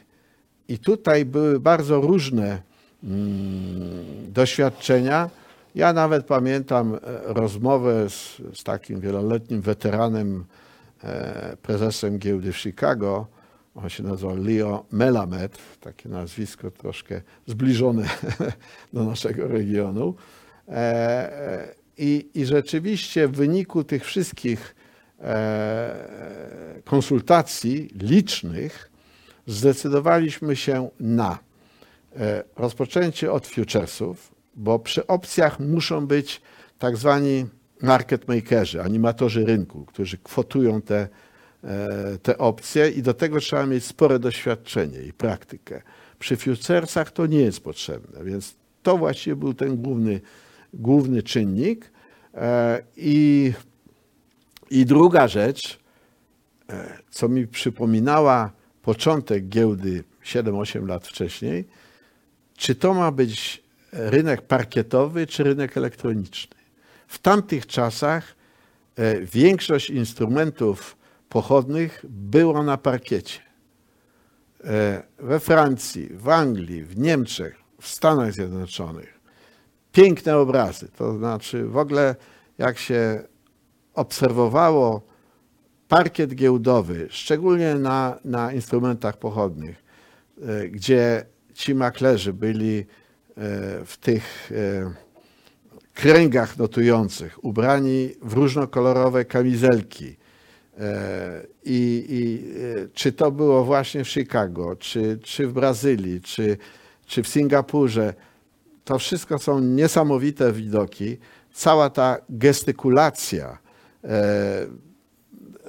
I 0.67 0.79
tutaj 0.79 1.25
były 1.25 1.59
bardzo 1.59 2.01
różne 2.01 2.61
mm, 3.03 4.31
doświadczenia. 4.33 5.29
Ja 5.75 5.93
nawet 5.93 6.25
pamiętam 6.25 6.95
e, 6.95 6.99
rozmowę 7.25 8.09
z, 8.09 8.41
z 8.53 8.63
takim 8.63 8.99
wieloletnim 8.99 9.61
weteranem, 9.61 10.45
e, 11.03 11.57
prezesem 11.61 12.19
giełdy 12.19 12.53
w 12.53 12.57
Chicago. 12.57 13.40
On 13.75 13.89
się 13.89 14.03
nazywał 14.03 14.37
Leo 14.37 14.85
Melamed, 14.91 15.57
takie 15.79 16.09
nazwisko 16.09 16.71
troszkę 16.71 17.21
zbliżone 17.47 18.09
do 18.93 19.03
naszego 19.03 19.47
regionu. 19.47 20.15
E, 20.67 20.73
e, 20.73 21.75
I, 21.97 22.29
I 22.33 22.45
rzeczywiście 22.45 23.27
w 23.27 23.31
wyniku 23.31 23.83
tych 23.83 24.05
wszystkich 24.05 24.75
e, 25.19 26.81
konsultacji 26.85 27.89
licznych 28.01 28.91
zdecydowaliśmy 29.47 30.55
się 30.55 30.89
na 30.99 31.39
rozpoczęcie 32.55 33.31
od 33.31 33.47
futuresów, 33.47 34.31
bo 34.55 34.79
przy 34.79 35.07
opcjach 35.07 35.59
muszą 35.59 36.07
być 36.07 36.41
tak 36.79 36.97
zwani 36.97 37.45
market 37.81 38.27
makerzy, 38.27 38.81
animatorzy 38.81 39.45
rynku, 39.45 39.85
którzy 39.85 40.17
kwotują 40.17 40.81
te, 40.81 41.07
te 42.23 42.37
opcje 42.37 42.89
i 42.89 43.01
do 43.01 43.13
tego 43.13 43.39
trzeba 43.39 43.65
mieć 43.65 43.85
spore 43.85 44.19
doświadczenie 44.19 45.01
i 45.01 45.13
praktykę. 45.13 45.81
Przy 46.19 46.37
futuresach 46.37 47.11
to 47.11 47.25
nie 47.25 47.41
jest 47.41 47.63
potrzebne, 47.63 48.23
więc 48.23 48.55
to 48.83 48.97
właściwie 48.97 49.35
był 49.35 49.53
ten 49.53 49.77
główny, 49.77 50.21
główny 50.73 51.23
czynnik. 51.23 51.91
E, 52.33 52.81
I, 52.97 53.53
I 54.69 54.85
druga 54.85 55.27
rzecz, 55.27 55.79
e, 56.69 56.97
co 57.09 57.29
mi 57.29 57.47
przypominała 57.47 58.51
początek 58.81 59.47
giełdy 59.47 60.03
7-8 60.23 60.87
lat 60.87 61.07
wcześniej, 61.07 61.67
czy 62.57 62.75
to 62.75 62.93
ma 62.93 63.11
być 63.11 63.63
rynek 63.91 64.41
parkietowy, 64.41 65.27
czy 65.27 65.43
rynek 65.43 65.77
elektroniczny. 65.77 66.55
W 67.07 67.19
tamtych 67.19 67.67
czasach 67.67 68.35
e, 68.95 69.21
większość 69.21 69.89
instrumentów 69.89 70.97
pochodnych 71.31 72.05
była 72.09 72.63
na 72.63 72.77
parkiecie. 72.77 73.39
E, 74.63 75.03
We 75.19 75.39
Francji, 75.39 76.09
w 76.13 76.29
Anglii, 76.29 76.83
w 76.83 76.97
Niemczech, 76.97 77.55
w 77.81 77.87
Stanach 77.87 78.33
Zjednoczonych. 78.33 79.19
Piękne 79.91 80.37
obrazy. 80.37 80.87
To 80.97 81.17
znaczy, 81.17 81.65
w 81.65 81.77
ogóle 81.77 82.15
jak 82.57 82.77
się 82.77 83.23
obserwowało 83.93 85.01
parkiet 85.87 86.35
giełdowy, 86.35 87.07
szczególnie 87.09 87.75
na, 87.75 88.19
na 88.25 88.53
instrumentach 88.53 89.17
pochodnych, 89.17 89.83
e, 90.41 90.67
gdzie 90.67 91.25
ci 91.53 91.75
maklerzy 91.75 92.33
byli 92.33 92.79
e, 92.79 92.85
w 93.85 93.97
tych 94.01 94.51
kręgach 95.93 96.57
notujących, 96.57 97.43
ubrani 97.43 98.09
w 98.21 98.33
różnokolorowe 98.33 99.25
kamizelki. 99.25 100.20
E, 100.79 101.47
I, 101.65 102.05
i 102.09 102.51
e, 102.61 102.87
czy 102.93 103.11
to 103.11 103.31
było 103.31 103.65
właśnie 103.65 104.03
w 104.03 104.09
Chicago, 104.09 104.75
czy, 104.75 105.19
czy 105.23 105.47
w 105.47 105.53
Brazylii, 105.53 106.21
czy, 106.21 106.57
czy 107.05 107.23
w 107.23 107.27
Singapurze, 107.27 108.13
to 108.83 108.99
wszystko 108.99 109.39
są 109.39 109.59
niesamowite 109.59 110.53
widoki. 110.53 111.17
Cała 111.53 111.89
ta 111.89 112.17
gestykulacja. 112.29 113.57
E, 114.03 114.67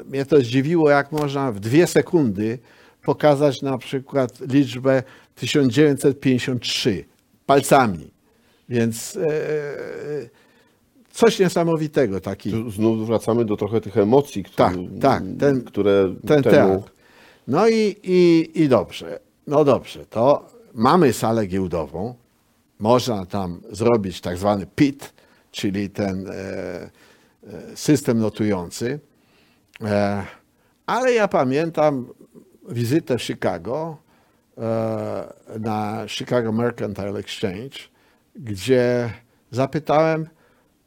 mnie 0.05 0.27
to 0.27 0.41
zdziwiło, 0.41 0.91
jak 0.91 1.13
można 1.13 1.53
w 1.53 1.61
dwie 1.61 1.87
sekundy 1.87 2.59
pokazać 3.03 3.63
na 3.63 3.79
przykład 3.79 4.41
liczbę 4.41 5.03
1953 5.35 7.05
palcami. 7.47 8.13
Więc 8.69 9.17
e, 9.17 9.31
coś 11.13 11.39
niesamowitego 11.39 12.21
taki. 12.21 12.51
Tu 12.51 12.71
znów 12.71 13.07
wracamy 13.07 13.45
do 13.45 13.57
trochę 13.57 13.81
tych 13.81 13.97
emocji, 13.97 14.45
które, 14.45 14.69
Tak, 14.69 14.77
tak, 15.01 15.23
ten- 15.39 15.65
które 15.65 16.15
ten 16.27 16.43
temu... 16.43 16.53
teatr. 16.75 16.93
No 17.49 17.69
i, 17.69 17.97
i, 18.03 18.51
i 18.63 18.69
dobrze. 18.69 19.21
No 19.47 19.65
dobrze, 19.65 20.07
to 20.07 20.49
mamy 20.75 21.13
salę 21.13 21.47
giełdową. 21.47 22.15
Można 22.79 23.27
tam 23.27 23.61
zrobić 23.71 24.21
tak 24.21 24.37
zwany 24.39 24.67
PIT, 24.77 25.13
czyli 25.51 25.91
ten 25.91 26.27
e, 26.29 26.33
e, 26.33 26.91
system 27.75 28.19
notujący. 28.19 29.01
E, 29.85 30.23
ale 30.87 31.13
ja 31.13 31.29
pamiętam 31.29 32.07
wizytę 32.69 33.19
w 33.19 33.23
Chicago 33.23 33.97
e, 34.59 35.33
na 35.61 36.05
Chicago 36.09 36.53
Mercantile 36.53 37.19
Exchange, 37.19 37.79
gdzie 38.37 39.11
zapytałem, 39.51 40.27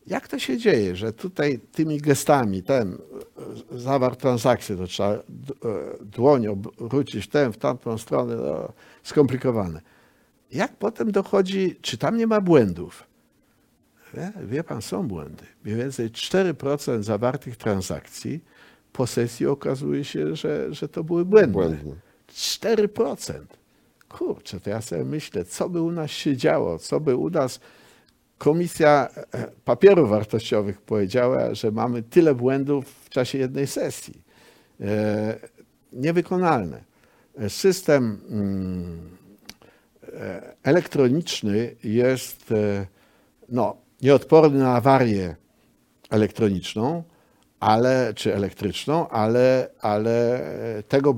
jak 0.07 0.27
to 0.27 0.39
się 0.39 0.57
dzieje, 0.57 0.95
że 0.95 1.13
tutaj 1.13 1.59
tymi 1.71 1.97
gestami, 2.01 2.63
ten 2.63 2.97
zawarł 3.71 4.15
transakcję, 4.15 4.77
to 4.77 4.87
trzeba 4.87 5.13
e, 5.13 5.21
dłoń 6.01 6.47
obrócić 6.47 7.27
tę, 7.27 7.51
w 7.51 7.57
tamtą 7.57 7.97
stronę, 7.97 8.35
no, 8.35 8.73
skomplikowane. 9.03 9.81
Jak 10.51 10.75
potem 10.75 11.11
dochodzi, 11.11 11.75
czy 11.81 11.97
tam 11.97 12.17
nie 12.17 12.27
ma 12.27 12.41
błędów? 12.41 13.03
Wie, 14.13 14.31
wie 14.43 14.63
pan, 14.63 14.81
są 14.81 15.07
błędy. 15.07 15.43
Mniej 15.63 15.77
więcej 15.77 16.09
4% 16.09 17.03
zawartych 17.03 17.57
transakcji 17.57 18.43
po 18.93 19.07
sesji 19.07 19.47
okazuje 19.47 20.03
się, 20.03 20.35
że, 20.35 20.73
że 20.73 20.89
to 20.89 21.03
były 21.03 21.25
błędne. 21.25 21.53
Błędne. 21.53 21.95
4%. 22.33 23.33
Kurczę, 24.09 24.59
to 24.59 24.69
ja 24.69 24.81
sobie 24.81 25.05
myślę, 25.05 25.45
co 25.45 25.69
by 25.69 25.81
u 25.81 25.91
nas 25.91 26.11
się 26.11 26.37
działo, 26.37 26.79
co 26.79 26.99
by 26.99 27.15
u 27.15 27.29
nas 27.29 27.59
Komisja 28.38 29.08
e, 29.34 29.48
Papierów 29.65 30.10
Wartościowych 30.10 30.82
powiedziała, 30.82 31.54
że 31.56 31.71
mamy 31.71 32.04
tyle 32.04 32.36
błędów 32.36 32.86
w 32.86 33.10
czasie 33.10 33.38
jednej 33.38 33.67
sesji. 33.67 34.21
E, 34.82 35.39
Niewykonalne. 35.93 36.84
System 37.48 38.21
mm, 38.30 39.10
e, 40.13 40.54
elektroniczny 40.63 41.76
jest 41.84 42.54
no, 43.50 43.78
nieodporny 44.02 44.60
na 44.60 44.76
awarię 44.76 45.36
elektroniczną, 46.10 47.04
ale, 47.60 48.13
czy 48.15 48.36
elektryczną, 48.36 49.10
ale, 49.10 49.69
ale 49.82 50.41
tego, 50.88 51.15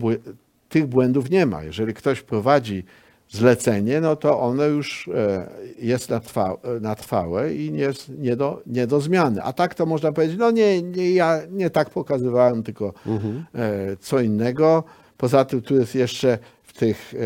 tych 0.70 0.86
błędów 0.86 1.30
nie 1.30 1.46
ma. 1.46 1.64
Jeżeli 1.64 1.94
ktoś 1.94 2.22
prowadzi 2.22 2.84
zlecenie, 3.30 4.02
no 4.02 4.16
to 4.16 4.40
ono 4.40 4.64
już 4.64 5.08
e, 5.08 5.50
jest 5.80 6.10
na, 6.10 6.20
trwa, 6.20 6.58
na 6.82 6.96
trwałe 6.96 7.54
i 7.54 7.72
nie, 7.72 7.80
jest 7.80 8.10
nie, 8.10 8.36
do, 8.36 8.62
nie 8.66 8.88
do 8.88 9.02
zmiany. 9.02 9.44
A 9.44 9.54
tak 9.54 9.76
to 9.76 9.86
można 9.86 10.12
powiedzieć, 10.12 10.38
no 10.40 10.52
nie, 10.52 10.82
nie 10.82 11.12
ja 11.12 11.42
nie 11.52 11.70
tak 11.70 11.90
pokazywałem, 11.90 12.64
tylko 12.64 12.94
e, 13.56 13.98
co 14.00 14.20
innego. 14.20 14.84
Poza 15.18 15.46
tym 15.46 15.62
tu 15.62 15.76
jest 15.76 15.96
jeszcze 15.96 16.40
w 16.64 16.74
tych 16.74 17.14
e, 17.14 17.18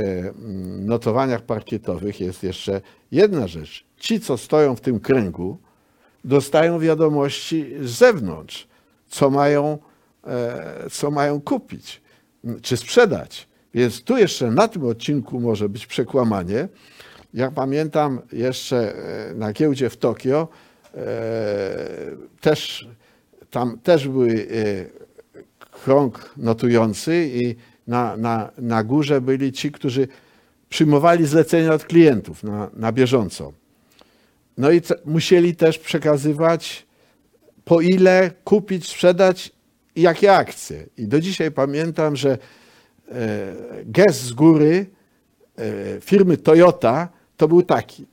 notowaniach 0.85 1.41
parkietowych 1.41 2.19
jest 2.19 2.43
jeszcze 2.43 2.81
jedna 3.11 3.47
rzecz. 3.47 3.85
Ci, 3.97 4.19
co 4.19 4.37
stoją 4.37 4.75
w 4.75 4.81
tym 4.81 4.99
kręgu, 4.99 5.57
dostają 6.23 6.79
wiadomości 6.79 7.73
z 7.81 7.89
zewnątrz, 7.89 8.67
co 9.07 9.29
mają, 9.29 9.77
co 10.91 11.11
mają 11.11 11.41
kupić 11.41 12.01
czy 12.61 12.77
sprzedać. 12.77 13.47
Więc 13.73 14.03
tu 14.03 14.17
jeszcze 14.17 14.51
na 14.51 14.67
tym 14.67 14.85
odcinku 14.85 15.39
może 15.39 15.69
być 15.69 15.87
przekłamanie. 15.87 16.67
Ja 17.33 17.51
pamiętam 17.51 18.21
jeszcze 18.31 18.95
e, 18.95 19.33
na 19.33 19.53
giełdzie 19.53 19.89
w 19.89 19.97
Tokio 19.97 20.47
e, 20.95 20.99
też 22.41 22.87
tam 23.51 23.79
też 23.79 24.07
były 24.07 24.31
e, 24.31 25.01
krąg 25.83 26.33
notujący 26.37 27.29
i 27.33 27.55
na, 27.87 28.17
na, 28.17 28.51
na 28.57 28.83
górze 28.83 29.21
byli 29.21 29.51
ci, 29.51 29.71
którzy 29.71 30.07
przyjmowali 30.69 31.25
zlecenia 31.25 31.73
od 31.73 31.85
klientów 31.85 32.43
na, 32.43 32.69
na 32.73 32.91
bieżąco. 32.91 33.53
No 34.57 34.71
i 34.71 34.81
musieli 35.05 35.55
też 35.55 35.79
przekazywać 35.79 36.85
po 37.65 37.81
ile 37.81 38.31
kupić, 38.43 38.89
sprzedać 38.89 39.51
i 39.95 40.01
jakie 40.01 40.35
akcje. 40.35 40.85
I 40.97 41.07
do 41.07 41.19
dzisiaj 41.19 41.51
pamiętam, 41.51 42.15
że 42.15 42.37
gest 43.85 44.21
z 44.21 44.33
góry 44.33 44.85
e, 45.57 46.01
firmy 46.01 46.37
Toyota 46.37 47.09
to 47.37 47.47
był 47.47 47.61
taki. 47.61 48.05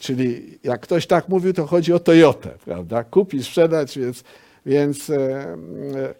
Czyli 0.00 0.58
jak 0.64 0.80
ktoś 0.80 1.06
tak 1.06 1.28
mówił, 1.28 1.52
to 1.52 1.66
chodzi 1.66 1.92
o 1.92 1.98
Toyotę, 1.98 2.50
prawda? 2.64 3.04
Kupić, 3.04 3.46
sprzedać, 3.46 3.98
więc, 3.98 4.24
więc 4.66 5.10
e, 5.10 5.16
e, 5.16 6.14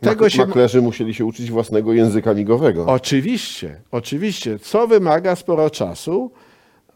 tego 0.00 0.30
się... 0.30 0.46
Maklerzy 0.46 0.82
musieli 0.82 1.14
się 1.14 1.24
uczyć 1.24 1.50
własnego 1.50 1.92
języka 1.92 2.34
migowego. 2.34 2.86
Oczywiście, 2.86 3.80
oczywiście, 3.90 4.58
co 4.58 4.86
wymaga 4.86 5.36
sporo 5.36 5.70
czasu, 5.70 6.30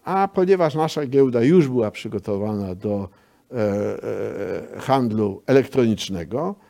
a 0.05 0.29
ponieważ 0.29 0.75
nasza 0.75 1.07
giełda 1.07 1.43
już 1.43 1.69
była 1.69 1.91
przygotowana 1.91 2.75
do 2.75 3.09
e, 3.53 3.57
e, 3.57 4.81
handlu 4.81 5.43
elektronicznego, 5.47 6.55
e, 6.63 6.66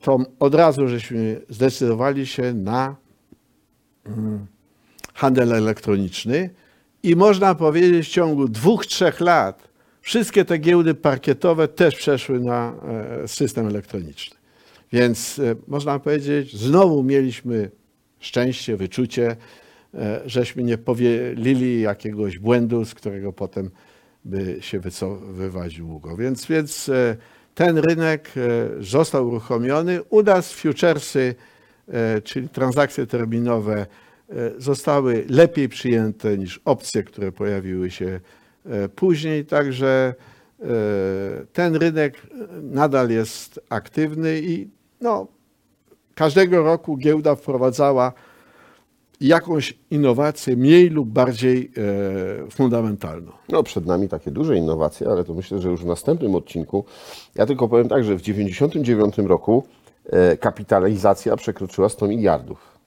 to 0.00 0.18
od 0.38 0.54
razu 0.54 0.88
żeśmy 0.88 1.40
zdecydowali 1.48 2.26
się 2.26 2.54
na 2.54 2.96
mm, 4.06 4.46
handel 5.14 5.52
elektroniczny 5.52 6.50
i 7.02 7.16
można 7.16 7.54
powiedzieć 7.54 8.06
w 8.06 8.10
ciągu 8.10 8.48
dwóch, 8.48 8.86
trzech 8.86 9.20
lat 9.20 9.68
wszystkie 10.00 10.44
te 10.44 10.58
giełdy 10.58 10.94
parkietowe 10.94 11.68
też 11.68 11.96
przeszły 11.96 12.40
na 12.40 12.74
e, 13.22 13.28
system 13.28 13.66
elektroniczny. 13.66 14.36
Więc 14.92 15.38
e, 15.38 15.54
można 15.68 15.98
powiedzieć, 15.98 16.56
znowu 16.56 17.02
mieliśmy 17.02 17.70
szczęście, 18.18 18.76
wyczucie, 18.76 19.36
e, 19.94 20.20
żeśmy 20.26 20.62
nie 20.62 20.78
powielili 20.78 21.80
jakiegoś 21.80 22.38
błędu, 22.38 22.84
z 22.84 22.94
którego 22.94 23.32
potem 23.32 23.70
by 24.24 24.56
się 24.60 24.80
wycofywać 24.80 25.78
długo. 25.78 26.16
Więc, 26.16 26.46
więc 26.46 26.88
e, 26.88 27.16
ten 27.54 27.78
rynek 27.78 28.30
e, 28.36 28.82
został 28.82 29.28
uruchomiony. 29.28 30.02
U 30.02 30.22
nas 30.22 30.52
futuresy, 30.52 31.34
e, 31.88 32.20
czyli 32.20 32.48
transakcje 32.48 33.06
terminowe, 33.06 33.76
e, 33.76 33.86
zostały 34.58 35.24
lepiej 35.28 35.68
przyjęte 35.68 36.38
niż 36.38 36.60
opcje, 36.64 37.02
które 37.02 37.32
pojawiły 37.32 37.90
się 37.90 38.20
później. 38.96 39.46
Także 39.46 40.14
ten 41.52 41.76
rynek 41.76 42.14
nadal 42.62 43.10
jest 43.10 43.60
aktywny 43.68 44.40
i 44.42 44.68
no, 45.00 45.26
każdego 46.14 46.62
roku 46.62 46.96
giełda 46.96 47.34
wprowadzała 47.34 48.12
jakąś 49.22 49.78
innowację 49.90 50.56
mniej 50.56 50.90
lub 50.90 51.08
bardziej 51.08 51.72
e, 52.46 52.50
fundamentalną. 52.50 53.32
No, 53.48 53.62
przed 53.62 53.86
nami 53.86 54.08
takie 54.08 54.30
duże 54.30 54.56
innowacje, 54.56 55.08
ale 55.08 55.24
to 55.24 55.34
myślę, 55.34 55.58
że 55.58 55.68
już 55.68 55.82
w 55.82 55.86
następnym 55.86 56.34
odcinku. 56.34 56.84
Ja 57.34 57.46
tylko 57.46 57.68
powiem 57.68 57.88
tak, 57.88 58.04
że 58.04 58.16
w 58.16 58.22
1999 58.22 59.28
roku 59.28 59.64
e, 60.06 60.36
kapitalizacja 60.36 61.36
przekroczyła 61.36 61.88
100 61.88 62.08
miliardów. 62.08 62.78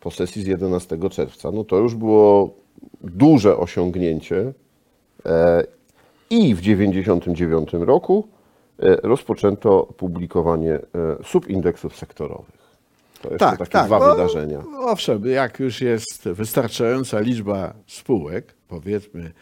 Po 0.00 0.10
sesji 0.10 0.42
z 0.42 0.46
11 0.46 0.98
czerwca. 1.10 1.50
No 1.50 1.64
to 1.64 1.76
już 1.76 1.94
było 1.94 2.54
duże 3.00 3.56
osiągnięcie. 3.56 4.52
E, 5.26 5.64
I 6.30 6.54
w 6.54 6.60
1999 6.60 7.86
roku 7.86 8.28
e, 8.78 8.96
rozpoczęto 9.02 9.88
publikowanie 9.96 10.74
e, 10.74 10.80
subindeksów 11.24 11.96
sektorowych. 11.96 12.55
To 13.26 13.32
jeszcze 13.32 13.56
takie 13.56 13.86
dwa 13.86 13.98
bo, 13.98 14.14
wydarzenia. 14.14 14.62
Owszem, 14.78 15.26
jak 15.26 15.60
już 15.60 15.80
jest 15.80 16.28
wystarczająca 16.28 17.20
liczba 17.20 17.74
spółek, 17.86 18.54
powiedzmy, 18.68 19.32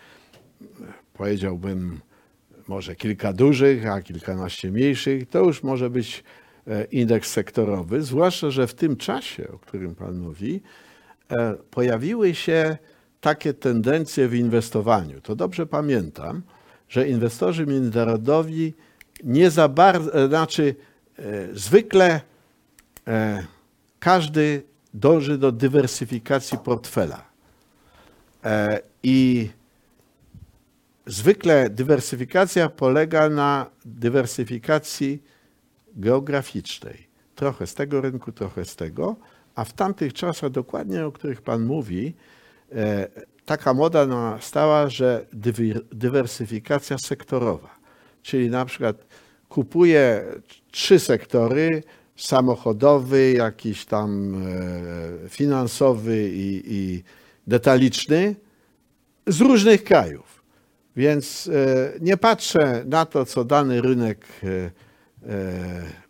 powiedziałbym, 1.13 2.01
może 2.69 2.97
kilka 2.97 3.33
dużych, 3.33 3.87
a 3.87 4.03
kilkanaście 4.03 4.71
mniejszych, 4.71 5.29
to 5.29 5.39
już 5.39 5.63
może 5.63 5.91
być 5.91 6.25
e, 6.67 6.85
indeks 6.85 7.33
sektorowy, 7.33 8.03
zwłaszcza, 8.03 8.51
że 8.51 8.67
w 8.67 8.75
tym 8.75 8.97
czasie, 8.97 9.49
o 9.53 9.59
którym 9.59 9.95
Pan 9.95 10.19
mówi, 10.19 10.61
e, 11.31 11.55
pojawiły 11.71 12.35
się 12.35 12.77
takie 13.21 13.55
tendencje 13.55 14.29
w 14.29 14.35
inwestowaniu. 14.35 15.21
To 15.21 15.37
dobrze 15.37 15.67
pamiętam, 15.67 16.43
że 16.89 17.09
inwestorzy 17.09 17.67
międzynarodowi 17.67 18.75
nie 19.25 19.51
za 19.51 19.69
bardzo, 19.69 20.29
znaczy 20.29 20.75
e, 21.19 21.23
zwykle 21.53 22.21
e, 23.07 23.45
każdy 24.05 24.63
dąży 24.95 25.39
do 25.39 25.53
dywersyfikacji 25.53 26.59
portfela. 26.59 27.25
E, 28.45 28.81
I 29.03 29.51
zwykle 31.07 31.71
dywersyfikacja 31.71 32.69
polega 32.69 33.29
na 33.29 33.67
dywersyfikacji 33.85 35.23
geograficznej. 35.97 37.07
Trochę 37.35 37.67
z 37.67 37.75
tego 37.75 38.01
rynku, 38.01 38.33
trochę 38.33 38.65
z 38.65 38.77
tego, 38.77 39.17
a 39.55 39.65
w 39.65 39.73
tamtych 39.73 40.13
czasach, 40.13 40.51
dokładnie 40.51 41.07
o 41.07 41.13
których 41.13 41.43
Pan 41.43 41.65
mówi, 41.65 42.15
e, 42.73 43.09
taka 43.45 43.75
moda 43.75 44.07
nastała, 44.07 44.89
że 44.89 45.27
dywer- 45.35 45.83
dywersyfikacja 45.93 46.99
sektorowa. 46.99 47.71
Czyli 48.23 48.51
na 48.51 48.65
przykład 48.65 49.07
kupuje 49.49 50.25
trzy 50.71 50.99
sektory, 50.99 51.83
samochodowy, 52.17 53.33
jakiś 53.33 53.85
tam 53.85 54.35
e, 54.35 55.29
finansowy 55.29 56.31
i, 56.31 56.63
i 56.67 57.03
detaliczny 57.47 58.37
z 59.27 59.41
różnych 59.41 59.85
krajów. 59.85 60.45
Więc 60.97 61.51
e, 61.53 61.93
nie 62.01 62.17
patrzę 62.17 62.85
na 62.87 63.07
to, 63.07 63.25
co 63.25 63.45
dany 63.45 63.81
rynek 63.81 64.27
e, 64.45 64.71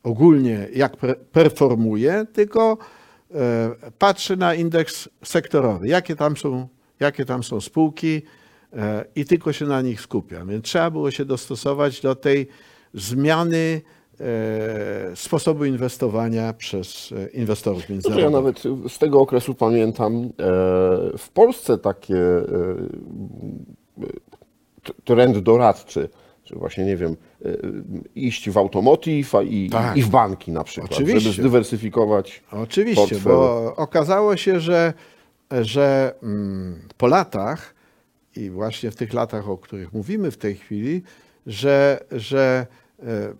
ogólnie 0.02 0.68
jak 0.74 0.96
performuje, 1.32 2.26
tylko 2.32 2.78
patrzę 3.98 4.36
na 4.36 4.54
indeks 4.54 5.08
sektorowy, 5.24 5.88
jakie 5.88 6.16
tam 6.16 6.36
są, 6.36 6.68
jakie 7.00 7.24
tam 7.24 7.42
są 7.42 7.60
spółki 7.60 8.22
i 9.16 9.24
tylko 9.24 9.52
się 9.52 9.66
na 9.66 9.82
nich 9.82 10.00
skupiam. 10.00 10.48
Więc 10.48 10.64
trzeba 10.64 10.90
było 10.90 11.10
się 11.10 11.24
dostosować 11.24 12.00
do 12.00 12.14
tej 12.14 12.48
zmiany 12.94 13.82
sposobu 15.14 15.64
inwestowania 15.64 16.53
przez 16.53 17.12
e, 17.12 17.27
inwestorów 17.29 17.81
to 17.81 17.87
ja 17.88 17.92
międzynarodowych. 17.94 18.33
nawet 18.64 18.92
z 18.92 18.98
tego 18.98 19.20
okresu 19.20 19.55
pamiętam, 19.55 20.14
e, 20.24 20.29
w 21.18 21.29
Polsce 21.35 21.79
takie 21.79 22.16
e, 22.18 22.44
trend 25.05 25.38
doradczy, 25.38 26.09
że 26.44 26.57
właśnie, 26.57 26.85
nie 26.85 26.96
wiem, 26.96 27.16
e, 27.44 27.48
iść 28.14 28.50
w 28.50 28.59
automotive 28.59 29.35
i, 29.44 29.70
Tak. 29.70 29.96
i 29.96 30.03
w 30.03 30.09
banki 30.09 30.53
na 30.53 30.64
przykład, 30.64 30.92
Oczywiście. 30.92 31.20
żeby 31.20 31.35
zdywersyfikować. 31.42 32.42
Oczywiście, 32.53 33.00
portfel. 33.09 33.33
bo 33.33 33.72
okazało 33.77 34.37
się, 34.37 34.61
że, 34.61 34.92
że 35.62 36.14
mm, 36.22 36.88
po 36.96 37.07
latach 37.07 37.74
i 38.37 38.50
właśnie 38.50 38.90
w 38.90 38.96
tych 38.96 39.12
latach, 39.12 39.48
o 39.48 39.59
których 39.59 39.92
mówimy 39.92 40.31
w 40.31 40.37
tej 40.37 40.55
chwili, 40.55 41.03
że, 41.46 42.05
że 42.12 42.66
e, 42.70 42.83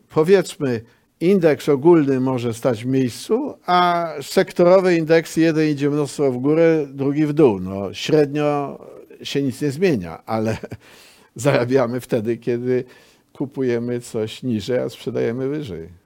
powiedzmy 0.09 0.81
indeks 1.21 1.69
ogólny 1.69 2.21
może 2.21 2.55
stać 2.55 2.85
w 2.85 2.87
miejscu, 2.87 3.55
a 3.67 4.09
sektorowe 4.23 4.97
indeksy, 4.97 5.41
jeden 5.41 5.69
idzie 5.71 5.91
mnóstwo 5.91 6.33
w 6.33 6.39
górę, 6.39 6.87
drugi 6.89 7.27
w 7.27 7.33
dół. 7.33 7.61
No, 7.61 7.95
średnio 7.95 8.79
się 9.23 9.43
nic 9.43 9.61
nie 9.61 9.71
zmienia, 9.71 10.23
ale 10.27 10.57
zarabiamy 11.35 12.01
wtedy, 12.01 12.37
kiedy 12.37 12.85
kupujemy 13.33 14.01
coś 14.01 14.43
niżej, 14.43 14.79
a 14.79 14.89
sprzedajemy 14.89 15.49
wyżej. 15.49 16.04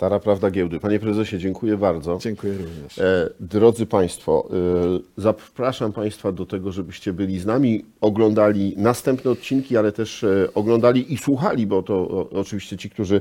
Stara 0.00 0.18
prawda 0.20 0.50
giełdy. 0.50 0.80
Panie 0.80 1.00
prezesie, 1.00 1.38
dziękuję 1.38 1.76
bardzo. 1.76 2.18
Dziękuję 2.20 2.52
również. 2.52 2.98
E, 2.98 3.30
Drodzy 3.40 3.86
Państwo, 3.86 4.48
e, 4.50 5.22
zapraszam 5.22 5.92
Państwa 5.92 6.32
do 6.32 6.46
tego, 6.46 6.72
żebyście 6.72 7.12
byli 7.12 7.38
z 7.38 7.46
nami, 7.46 7.84
oglądali 8.00 8.74
następne 8.76 9.30
odcinki, 9.30 9.76
ale 9.76 9.92
też 9.92 10.24
e, 10.24 10.48
oglądali 10.54 11.12
i 11.12 11.18
słuchali, 11.18 11.66
bo 11.66 11.82
to 11.82 12.28
oczywiście 12.30 12.76
ci, 12.76 12.90
którzy 12.90 13.20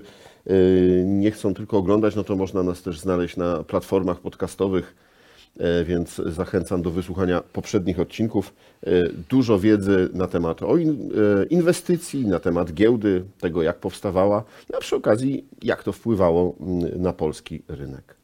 nie 1.06 1.32
chcą 1.32 1.53
tylko 1.53 1.78
oglądać, 1.78 2.16
no 2.16 2.24
to 2.24 2.36
można 2.36 2.64
nas 2.64 2.82
też 2.82 2.99
znaleźć 2.99 3.38
na 3.38 3.64
platformach 3.64 4.20
podcastowych, 4.20 4.95
więc 5.86 6.22
zachęcam 6.26 6.82
do 6.82 6.91
wysłuchania 6.91 7.41
poprzednich 7.53 7.99
odcinków. 7.99 8.53
E, 8.84 8.89
Dużo 9.30 9.60
wiedzy 9.60 10.10
na 10.14 10.28
temat 10.28 10.64
o 10.64 10.78
e, 10.78 10.82
inwestycji, 11.49 12.28
na 12.28 12.39
temat 12.39 12.74
giełdy, 12.74 13.24
tego 13.39 13.64
jak 13.64 13.78
powstawała, 13.78 14.43
a 14.78 14.80
przy 14.80 14.95
okazji 14.95 15.45
jak 15.64 15.84
to 15.84 15.91
wpływało 15.91 16.55
na 16.97 17.14
polski 17.14 17.62
rynek. 17.68 18.16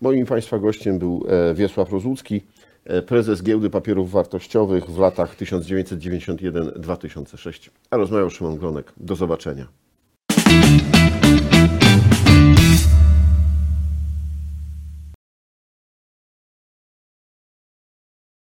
Moim 0.00 0.26
Państwa 0.26 0.58
gościem 0.58 0.98
był 0.98 1.26
e, 1.28 1.54
Wiesław 1.54 1.92
Rozłucki, 1.92 2.40
e, 2.84 3.02
prezes 3.02 3.42
Giełdy 3.42 3.70
Papierów 3.70 4.10
Wartościowych 4.10 4.86
w 4.86 4.98
latach 4.98 5.36
1991-2006. 5.36 7.70
A 7.90 7.96
rozmawiał 7.96 8.30
Szymon 8.30 8.56
Glonek. 8.56 8.92
Do 8.96 9.16
zobaczenia. 9.16 9.66